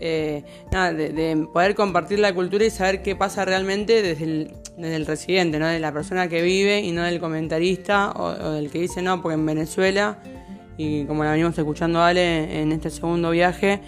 eh, 0.00 0.42
nada, 0.72 0.92
de, 0.92 1.10
de 1.10 1.46
poder 1.52 1.74
compartir 1.74 2.18
la 2.18 2.34
cultura 2.34 2.64
y 2.64 2.70
saber 2.70 3.02
qué 3.02 3.14
pasa 3.14 3.44
realmente 3.44 4.02
desde 4.02 4.24
el, 4.24 4.52
desde 4.76 4.96
el 4.96 5.06
residente, 5.06 5.58
¿no? 5.58 5.66
De 5.66 5.78
la 5.78 5.92
persona 5.92 6.28
que 6.28 6.42
vive 6.42 6.80
y 6.80 6.92
no 6.92 7.02
del 7.04 7.20
comentarista 7.20 8.12
o, 8.12 8.24
o 8.24 8.50
del 8.52 8.70
que 8.70 8.80
dice 8.80 9.02
no, 9.02 9.20
porque 9.20 9.34
en 9.34 9.46
Venezuela, 9.46 10.18
y 10.76 11.04
como 11.04 11.22
la 11.24 11.32
venimos 11.32 11.56
escuchando 11.58 12.02
Ale 12.02 12.62
en 12.62 12.72
este 12.72 12.90
segundo 12.90 13.30
viaje, 13.30 13.80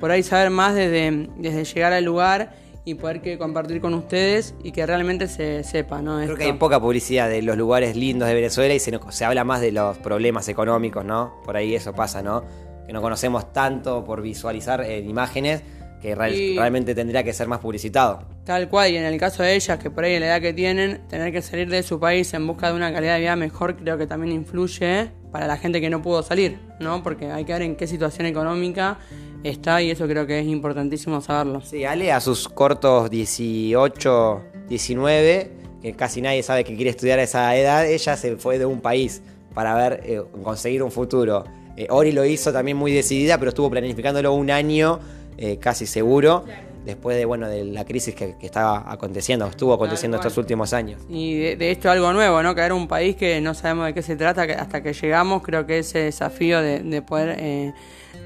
por 0.00 0.10
ahí 0.10 0.24
saber 0.24 0.50
más 0.50 0.74
desde, 0.74 1.28
desde 1.38 1.64
llegar 1.64 1.92
al 1.92 2.04
lugar 2.04 2.56
y 2.84 2.94
poder 2.94 3.20
que 3.20 3.38
compartir 3.38 3.80
con 3.80 3.94
ustedes 3.94 4.56
y 4.64 4.72
que 4.72 4.84
realmente 4.84 5.28
se 5.28 5.62
sepa, 5.62 6.02
¿no? 6.02 6.16
Creo 6.16 6.22
Esto. 6.24 6.36
que 6.38 6.44
hay 6.44 6.52
poca 6.54 6.80
publicidad 6.80 7.28
de 7.28 7.40
los 7.42 7.56
lugares 7.56 7.94
lindos 7.94 8.26
de 8.26 8.34
Venezuela 8.34 8.74
y 8.74 8.80
se, 8.80 8.98
se 9.10 9.24
habla 9.24 9.44
más 9.44 9.60
de 9.60 9.70
los 9.70 9.98
problemas 9.98 10.48
económicos, 10.48 11.04
¿no? 11.04 11.40
Por 11.44 11.56
ahí 11.56 11.76
eso 11.76 11.92
pasa, 11.92 12.22
¿no? 12.22 12.42
Que 12.86 12.92
no 12.92 13.00
conocemos 13.02 13.52
tanto 13.52 14.04
por 14.04 14.22
visualizar 14.22 14.82
en 14.84 15.08
imágenes 15.08 15.62
que 16.00 16.14
real- 16.16 16.34
Y- 16.34 16.56
realmente 16.56 16.94
tendría 16.96 17.22
que 17.22 17.32
ser 17.32 17.46
más 17.46 17.60
publicitado. 17.60 18.20
Tal 18.44 18.68
cual, 18.68 18.90
y 18.90 18.96
en 18.96 19.04
el 19.04 19.18
caso 19.20 19.44
de 19.44 19.54
ellas, 19.54 19.78
que 19.78 19.88
por 19.88 20.02
ahí 20.02 20.18
la 20.18 20.26
edad 20.26 20.40
que 20.40 20.52
tienen, 20.52 21.06
tener 21.08 21.32
que 21.32 21.40
salir 21.42 21.68
de 21.70 21.82
su 21.84 22.00
país 22.00 22.34
en 22.34 22.44
busca 22.44 22.70
de 22.70 22.74
una 22.74 22.92
calidad 22.92 23.14
de 23.14 23.20
vida 23.20 23.36
mejor, 23.36 23.76
creo 23.76 23.96
que 23.96 24.08
también 24.08 24.32
influye 24.34 25.10
para 25.30 25.46
la 25.46 25.56
gente 25.56 25.80
que 25.80 25.88
no 25.88 26.02
pudo 26.02 26.24
salir, 26.24 26.58
¿no? 26.80 27.04
Porque 27.04 27.30
hay 27.30 27.44
que 27.44 27.52
ver 27.52 27.62
en 27.62 27.76
qué 27.76 27.86
situación 27.86 28.26
económica 28.26 28.98
está 29.44 29.80
y 29.80 29.92
eso 29.92 30.08
creo 30.08 30.26
que 30.26 30.40
es 30.40 30.46
importantísimo 30.46 31.20
saberlo. 31.20 31.60
Sí, 31.60 31.84
Ale 31.84 32.10
a 32.10 32.20
sus 32.20 32.48
cortos 32.48 33.08
18, 33.08 34.42
19, 34.68 35.50
que 35.80 35.92
casi 35.94 36.20
nadie 36.20 36.42
sabe 36.42 36.64
que 36.64 36.74
quiere 36.74 36.90
estudiar 36.90 37.18
a 37.18 37.22
esa 37.22 37.54
edad, 37.56 37.86
ella 37.86 38.16
se 38.16 38.36
fue 38.36 38.58
de 38.58 38.66
un 38.66 38.80
país 38.80 39.22
para 39.54 39.74
ver, 39.74 40.00
eh, 40.04 40.22
conseguir 40.42 40.82
un 40.82 40.90
futuro. 40.90 41.44
Eh, 41.76 41.86
Ori 41.90 42.12
lo 42.12 42.24
hizo 42.24 42.52
también 42.52 42.76
muy 42.76 42.92
decidida, 42.92 43.38
pero 43.38 43.48
estuvo 43.50 43.70
planificándolo 43.70 44.32
un 44.34 44.50
año 44.50 44.98
eh, 45.38 45.56
casi 45.58 45.86
seguro, 45.86 46.44
después 46.84 47.16
de, 47.16 47.24
bueno, 47.24 47.48
de 47.48 47.64
la 47.64 47.84
crisis 47.84 48.14
que, 48.14 48.34
que 48.38 48.46
estaba 48.46 48.90
aconteciendo, 48.90 49.46
estuvo 49.46 49.72
aconteciendo 49.72 50.16
estos 50.18 50.36
últimos 50.36 50.72
años. 50.72 51.00
Y 51.08 51.38
de, 51.38 51.56
de 51.56 51.70
esto 51.70 51.90
algo 51.90 52.12
nuevo, 52.12 52.42
¿no? 52.42 52.54
Que 52.54 52.60
era 52.60 52.74
un 52.74 52.88
país 52.88 53.16
que 53.16 53.40
no 53.40 53.54
sabemos 53.54 53.86
de 53.86 53.94
qué 53.94 54.02
se 54.02 54.16
trata 54.16 54.46
que 54.46 54.52
hasta 54.54 54.82
que 54.82 54.92
llegamos, 54.92 55.42
creo 55.42 55.64
que 55.66 55.78
ese 55.78 56.00
desafío 56.00 56.60
de, 56.60 56.80
de 56.80 57.00
poder 57.02 57.36
eh, 57.38 57.72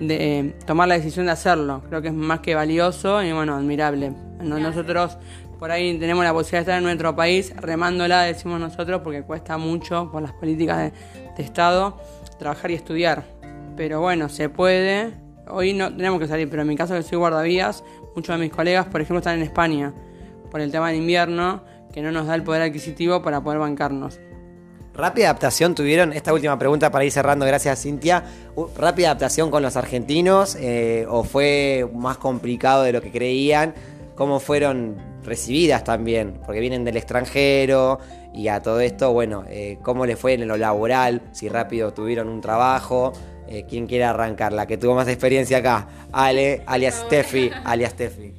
de, 0.00 0.38
eh, 0.38 0.54
tomar 0.66 0.88
la 0.88 0.96
decisión 0.96 1.26
de 1.26 1.32
hacerlo, 1.32 1.82
creo 1.88 2.02
que 2.02 2.08
es 2.08 2.14
más 2.14 2.40
que 2.40 2.54
valioso 2.54 3.22
y 3.22 3.32
bueno, 3.32 3.54
admirable. 3.54 4.12
No- 4.40 4.58
nosotros 4.58 5.16
por 5.60 5.70
ahí 5.70 5.96
tenemos 5.98 6.22
la 6.24 6.32
posibilidad 6.32 6.58
de 6.58 6.62
estar 6.62 6.78
en 6.78 6.84
nuestro 6.84 7.14
país 7.14 7.54
remándola, 7.56 8.22
decimos 8.22 8.58
nosotros, 8.60 9.00
porque 9.04 9.22
cuesta 9.22 9.56
mucho 9.56 10.10
por 10.10 10.20
las 10.22 10.32
políticas 10.32 10.78
de, 10.78 10.92
de 11.36 11.42
Estado 11.42 11.96
trabajar 12.38 12.70
y 12.70 12.74
estudiar. 12.74 13.24
Pero 13.76 14.00
bueno, 14.00 14.28
se 14.28 14.48
puede. 14.48 15.12
Hoy 15.48 15.72
no 15.74 15.94
tenemos 15.94 16.18
que 16.18 16.26
salir, 16.26 16.48
pero 16.48 16.62
en 16.62 16.68
mi 16.68 16.76
caso 16.76 16.94
que 16.94 17.02
soy 17.02 17.18
guardavías, 17.18 17.84
muchos 18.14 18.36
de 18.36 18.42
mis 18.42 18.52
colegas, 18.52 18.86
por 18.86 19.00
ejemplo, 19.00 19.18
están 19.18 19.36
en 19.36 19.42
España 19.42 19.94
por 20.50 20.60
el 20.60 20.70
tema 20.72 20.88
del 20.88 20.98
invierno, 20.98 21.62
que 21.92 22.02
no 22.02 22.10
nos 22.10 22.26
da 22.26 22.34
el 22.34 22.42
poder 22.42 22.62
adquisitivo 22.62 23.22
para 23.22 23.42
poder 23.42 23.58
bancarnos. 23.58 24.18
¿Rápida 24.94 25.26
adaptación 25.26 25.74
tuvieron? 25.74 26.14
Esta 26.14 26.32
última 26.32 26.58
pregunta 26.58 26.90
para 26.90 27.04
ir 27.04 27.12
cerrando, 27.12 27.44
gracias 27.44 27.82
Cintia. 27.82 28.24
¿Rápida 28.78 29.08
adaptación 29.08 29.50
con 29.50 29.62
los 29.62 29.76
argentinos 29.76 30.56
eh, 30.58 31.04
o 31.08 31.22
fue 31.22 31.86
más 31.94 32.16
complicado 32.16 32.82
de 32.82 32.92
lo 32.92 33.02
que 33.02 33.12
creían? 33.12 33.74
¿Cómo 34.14 34.40
fueron 34.40 34.96
recibidas 35.22 35.84
también? 35.84 36.40
Porque 36.46 36.60
vienen 36.60 36.84
del 36.84 36.96
extranjero 36.96 37.98
y 38.32 38.48
a 38.48 38.62
todo 38.62 38.80
esto, 38.80 39.12
bueno, 39.12 39.44
eh, 39.48 39.78
¿cómo 39.82 40.06
les 40.06 40.18
fue 40.18 40.32
en 40.32 40.48
lo 40.48 40.56
laboral? 40.56 41.20
Si 41.32 41.50
rápido 41.50 41.92
tuvieron 41.92 42.28
un 42.28 42.40
trabajo. 42.40 43.12
Eh, 43.48 43.64
¿Quién 43.68 43.86
quiere 43.86 44.04
arrancar? 44.04 44.52
La 44.52 44.66
que 44.66 44.76
tuvo 44.76 44.94
más 44.94 45.08
experiencia 45.08 45.58
acá. 45.58 45.88
Ale, 46.12 46.62
alias 46.66 46.94
Steffi, 47.06 47.50
alias 47.64 47.92
Steffi. 47.92 48.32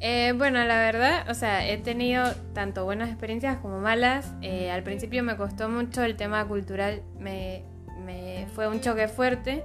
Eh, 0.00 0.32
bueno, 0.36 0.62
la 0.64 0.78
verdad, 0.78 1.28
o 1.30 1.34
sea, 1.34 1.68
he 1.68 1.76
tenido 1.78 2.24
tanto 2.54 2.84
buenas 2.84 3.08
experiencias 3.10 3.58
como 3.58 3.80
malas. 3.80 4.32
Eh, 4.42 4.70
al 4.70 4.82
principio 4.82 5.22
me 5.22 5.36
costó 5.36 5.68
mucho 5.68 6.02
el 6.02 6.16
tema 6.16 6.46
cultural, 6.46 7.02
me, 7.18 7.62
me 8.04 8.46
fue 8.54 8.66
un 8.68 8.80
choque 8.80 9.08
fuerte. 9.08 9.62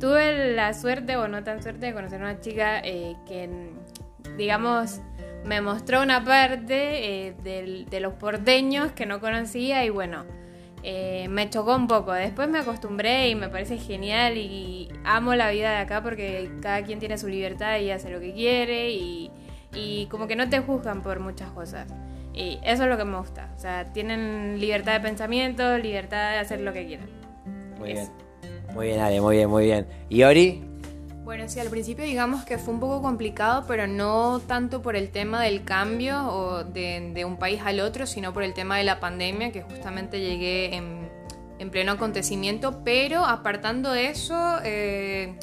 Tuve 0.00 0.54
la 0.54 0.74
suerte, 0.74 1.16
o 1.16 1.26
no 1.26 1.42
tan 1.42 1.62
suerte, 1.62 1.86
de 1.86 1.92
conocer 1.92 2.20
a 2.20 2.24
una 2.24 2.40
chica 2.40 2.82
que, 2.82 3.70
digamos, 4.36 5.00
me 5.44 5.60
mostró 5.60 6.02
una 6.02 6.24
parte 6.24 7.34
del- 7.42 7.86
de 7.90 8.00
los 8.00 8.14
porteños 8.14 8.92
que 8.92 9.06
no 9.06 9.18
conocía 9.20 9.84
y 9.84 9.90
bueno, 9.90 10.24
eh, 10.82 11.26
me 11.28 11.48
chocó 11.50 11.74
un 11.76 11.86
poco. 11.86 12.12
Después 12.12 12.48
me 12.48 12.58
acostumbré 12.58 13.28
y 13.28 13.34
me 13.34 13.48
parece 13.48 13.78
genial 13.78 14.36
y 14.36 14.88
amo 15.04 15.34
la 15.34 15.50
vida 15.50 15.70
de 15.70 15.76
acá 15.78 16.02
porque 16.02 16.50
cada 16.60 16.82
quien 16.82 16.98
tiene 16.98 17.18
su 17.18 17.28
libertad 17.28 17.78
y 17.78 17.90
hace 17.90 18.10
lo 18.10 18.20
que 18.20 18.32
quiere 18.32 18.90
y, 18.90 19.30
y 19.74 20.06
como 20.06 20.26
que 20.26 20.36
no 20.36 20.48
te 20.48 20.60
juzgan 20.60 21.02
por 21.02 21.20
muchas 21.20 21.50
cosas. 21.50 21.86
Y 22.34 22.58
eso 22.62 22.84
es 22.84 22.88
lo 22.88 22.96
que 22.96 23.04
me 23.04 23.18
gusta. 23.18 23.50
O 23.56 23.58
sea, 23.58 23.92
tienen 23.92 24.60
libertad 24.60 24.92
de 24.92 25.00
pensamiento, 25.00 25.76
libertad 25.78 26.32
de 26.32 26.38
hacer 26.38 26.60
lo 26.60 26.72
que 26.72 26.86
quieran. 26.86 27.08
Muy 27.78 27.92
Eso. 27.92 28.12
bien. 28.12 28.28
Muy 28.74 28.86
bien, 28.86 29.00
Ale, 29.00 29.20
muy 29.20 29.36
bien, 29.36 29.50
muy 29.50 29.64
bien. 29.64 29.86
¿Y 30.08 30.22
Ori? 30.22 30.62
Bueno, 31.28 31.46
sí, 31.46 31.60
al 31.60 31.68
principio 31.68 32.06
digamos 32.06 32.46
que 32.46 32.56
fue 32.56 32.72
un 32.72 32.80
poco 32.80 33.02
complicado, 33.02 33.66
pero 33.68 33.86
no 33.86 34.40
tanto 34.40 34.80
por 34.80 34.96
el 34.96 35.10
tema 35.10 35.42
del 35.42 35.62
cambio 35.62 36.26
o 36.26 36.64
de, 36.64 37.22
un 37.26 37.36
país 37.36 37.60
al 37.62 37.80
otro, 37.80 38.06
sino 38.06 38.32
por 38.32 38.42
el 38.42 38.54
tema 38.54 38.78
de 38.78 38.84
la 38.84 38.98
pandemia, 38.98 39.52
que 39.52 39.60
justamente 39.60 40.20
llegué 40.20 40.74
en, 40.74 41.10
en 41.58 41.68
pleno 41.68 41.92
acontecimiento, 41.92 42.82
pero 42.82 43.26
apartando 43.26 43.94
eso, 43.94 44.58
eh, 44.64 45.34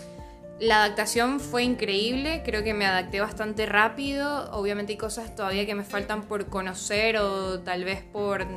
la 0.60 0.86
adaptación 0.86 1.39
fue 1.39 1.62
increíble, 1.62 2.41
creo 2.43 2.63
que 2.63 2.74
me 2.74 2.88
adapté 2.88 3.19
bastante 3.19 3.67
rápido, 3.67 4.50
obviamente 4.54 4.93
hay 4.93 4.98
cosas 4.98 5.36
todavía 5.36 5.67
que 5.67 5.76
me 5.76 5.84
faltan 5.84 6.24
por 6.24 6.48
conocer 6.48 7.17
o 7.17 7.60
tal 7.60 7.84
vez 7.84 8.02
por 8.02 8.48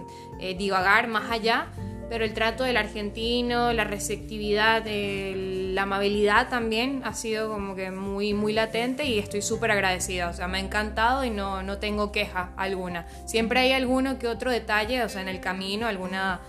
eh, 0.41 0.57
divagar 0.57 1.09
más 1.09 1.31
allá, 1.31 1.67
pero 2.09 2.25
el 2.25 2.33
trato 2.35 2.65
del 2.65 2.77
argentino, 2.77 3.73
la 3.73 3.85
receptividad, 3.85 4.85
la 4.87 5.83
amabilidad 5.83 6.49
también 6.49 7.03
ha 7.05 7.15
sido 7.15 7.51
como 7.51 7.75
que 7.75 7.91
muy, 7.91 8.35
muy 8.35 8.53
latente 8.53 9.05
y 9.05 9.19
estoy 9.19 9.43
súper 9.43 9.71
agradecida, 9.71 10.29
o 10.29 10.33
sea, 10.33 10.49
me 10.49 10.59
ha 10.59 10.61
encantado 10.61 11.25
y 11.25 11.31
no, 11.31 11.63
no 11.63 11.79
tengo 11.79 12.13
queja 12.13 12.53
alguna. 12.57 13.07
Siempre 13.27 13.61
hay 13.61 13.73
alguno 13.73 14.19
que 14.19 14.29
otro 14.29 14.51
detalle, 14.51 15.03
o 15.05 15.09
sea, 15.09 15.23
en 15.23 15.29
el 15.29 15.41
camino, 15.41 15.87
alguna 15.87 16.41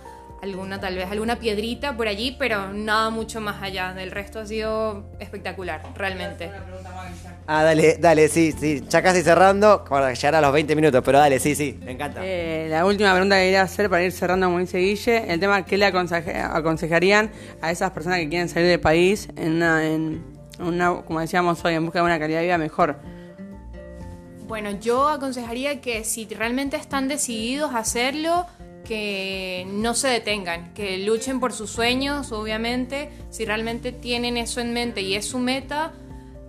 alguna 0.42 0.80
tal 0.80 0.96
vez 0.96 1.10
alguna 1.10 1.36
piedrita 1.36 1.96
por 1.96 2.08
allí, 2.08 2.34
pero 2.38 2.72
nada 2.72 3.10
mucho 3.10 3.40
más 3.40 3.62
allá. 3.62 3.92
Del 3.94 4.10
resto 4.10 4.40
ha 4.40 4.46
sido 4.46 5.04
espectacular, 5.18 5.82
realmente. 5.96 6.50
Ah, 7.46 7.62
dale, 7.64 7.96
dale, 7.98 8.28
sí, 8.28 8.52
sí. 8.52 8.82
Ya 8.88 9.02
casi 9.02 9.22
cerrando 9.22 9.84
para 9.88 10.12
llegar 10.14 10.34
a 10.36 10.40
los 10.40 10.52
20 10.52 10.76
minutos, 10.76 11.02
pero 11.04 11.18
dale, 11.18 11.38
sí, 11.40 11.54
sí, 11.54 11.78
me 11.84 11.92
encanta. 11.92 12.20
Eh, 12.22 12.68
la 12.70 12.86
última 12.86 13.10
pregunta 13.12 13.36
que 13.36 13.42
quería 13.42 13.62
hacer 13.62 13.90
para 13.90 14.02
ir 14.04 14.12
cerrando, 14.12 14.46
como 14.46 14.60
dice 14.60 14.78
Guille, 14.78 15.32
el 15.32 15.40
tema, 15.40 15.64
¿qué 15.64 15.76
le 15.76 15.86
aconseja- 15.86 16.54
aconsejarían 16.56 17.30
a 17.60 17.70
esas 17.70 17.90
personas 17.90 18.18
que 18.20 18.28
quieren 18.28 18.48
salir 18.48 18.68
del 18.68 18.80
país 18.80 19.28
en, 19.36 19.52
una- 19.56 19.84
en, 19.86 20.22
una, 20.60 20.94
como 21.02 21.20
decíamos 21.20 21.64
hoy, 21.64 21.74
en 21.74 21.84
busca 21.84 21.98
de 22.00 22.04
una 22.04 22.18
calidad 22.18 22.38
de 22.38 22.44
vida 22.46 22.58
mejor. 22.58 22.96
Bueno, 24.46 24.70
yo 24.80 25.08
aconsejaría 25.08 25.80
que 25.80 26.02
si 26.04 26.26
realmente 26.26 26.76
están 26.76 27.06
decididos 27.08 27.72
a 27.72 27.78
hacerlo, 27.78 28.46
que 28.84 29.66
no 29.68 29.94
se 29.94 30.08
detengan, 30.08 30.72
que 30.74 30.98
luchen 30.98 31.40
por 31.40 31.52
sus 31.52 31.70
sueños, 31.70 32.32
obviamente. 32.32 33.10
Si 33.30 33.44
realmente 33.44 33.92
tienen 33.92 34.36
eso 34.36 34.60
en 34.60 34.72
mente 34.72 35.02
y 35.02 35.14
es 35.14 35.26
su 35.26 35.38
meta, 35.38 35.92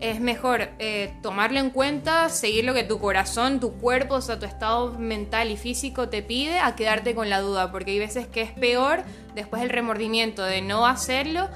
es 0.01 0.19
mejor 0.19 0.69
eh, 0.79 1.13
tomarlo 1.21 1.59
en 1.59 1.69
cuenta, 1.69 2.27
seguir 2.29 2.65
lo 2.65 2.73
que 2.73 2.83
tu 2.83 2.99
corazón, 2.99 3.59
tu 3.59 3.73
cuerpo, 3.73 4.15
o 4.15 4.21
sea, 4.21 4.39
tu 4.39 4.47
estado 4.47 4.97
mental 4.97 5.51
y 5.51 5.57
físico 5.57 6.09
te 6.09 6.23
pide, 6.23 6.59
a 6.59 6.75
quedarte 6.75 7.13
con 7.13 7.29
la 7.29 7.39
duda, 7.39 7.71
porque 7.71 7.91
hay 7.91 7.99
veces 7.99 8.27
que 8.27 8.41
es 8.41 8.51
peor 8.51 9.03
después 9.35 9.61
el 9.61 9.69
remordimiento 9.69 10.43
de 10.43 10.61
no 10.61 10.87
hacerlo 10.87 11.47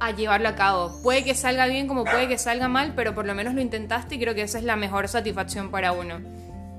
a 0.00 0.10
llevarlo 0.10 0.48
a 0.48 0.56
cabo. 0.56 1.00
Puede 1.04 1.22
que 1.22 1.36
salga 1.36 1.66
bien 1.66 1.86
como 1.86 2.02
puede 2.02 2.26
que 2.26 2.38
salga 2.38 2.66
mal, 2.66 2.92
pero 2.96 3.14
por 3.14 3.24
lo 3.24 3.36
menos 3.36 3.54
lo 3.54 3.60
intentaste 3.60 4.16
y 4.16 4.18
creo 4.18 4.34
que 4.34 4.42
esa 4.42 4.58
es 4.58 4.64
la 4.64 4.74
mejor 4.74 5.06
satisfacción 5.06 5.70
para 5.70 5.92
uno. 5.92 6.20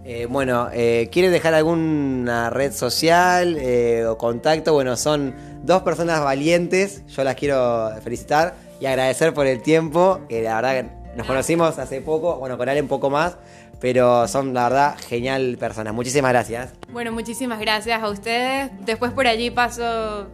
Eh, 0.06 0.28
bueno, 0.30 0.70
eh, 0.74 1.10
¿quieres 1.12 1.32
dejar 1.32 1.54
alguna 1.54 2.50
red 2.50 2.74
social 2.74 3.58
eh, 3.58 4.06
o 4.06 4.18
contacto? 4.18 4.74
Bueno, 4.74 4.98
son 4.98 5.34
dos 5.64 5.84
personas 5.84 6.22
valientes, 6.22 7.06
yo 7.08 7.24
las 7.24 7.36
quiero 7.36 7.90
felicitar 8.04 8.56
y 8.82 8.86
agradecer 8.86 9.34
por 9.34 9.48
el 9.48 9.62
tiempo, 9.62 10.22
que 10.28 10.42
la 10.42 10.56
verdad 10.62 10.92
nos 11.16 11.26
conocimos 11.26 11.80
hace 11.80 12.02
poco, 12.02 12.38
bueno, 12.38 12.58
con 12.58 12.68
Ale 12.68 12.82
un 12.82 12.90
poco 12.90 13.10
más, 13.10 13.38
pero 13.80 14.28
son 14.28 14.54
la 14.54 14.64
verdad 14.64 14.96
genial 15.08 15.56
personas. 15.58 15.94
Muchísimas 15.94 16.32
gracias. 16.34 16.74
Bueno, 16.92 17.14
muchísimas 17.14 17.60
gracias 17.62 18.04
a 18.04 18.10
ustedes. 18.10 18.72
Después 18.82 19.14
por 19.14 19.28
allí 19.28 19.52
paso 19.52 20.28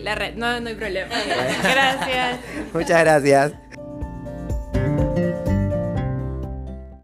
la 0.00 0.14
red, 0.14 0.36
no, 0.36 0.60
no 0.60 0.68
hay 0.68 0.74
problema. 0.76 1.08
gracias. 1.62 2.38
Muchas 2.72 3.00
gracias. 3.00 3.52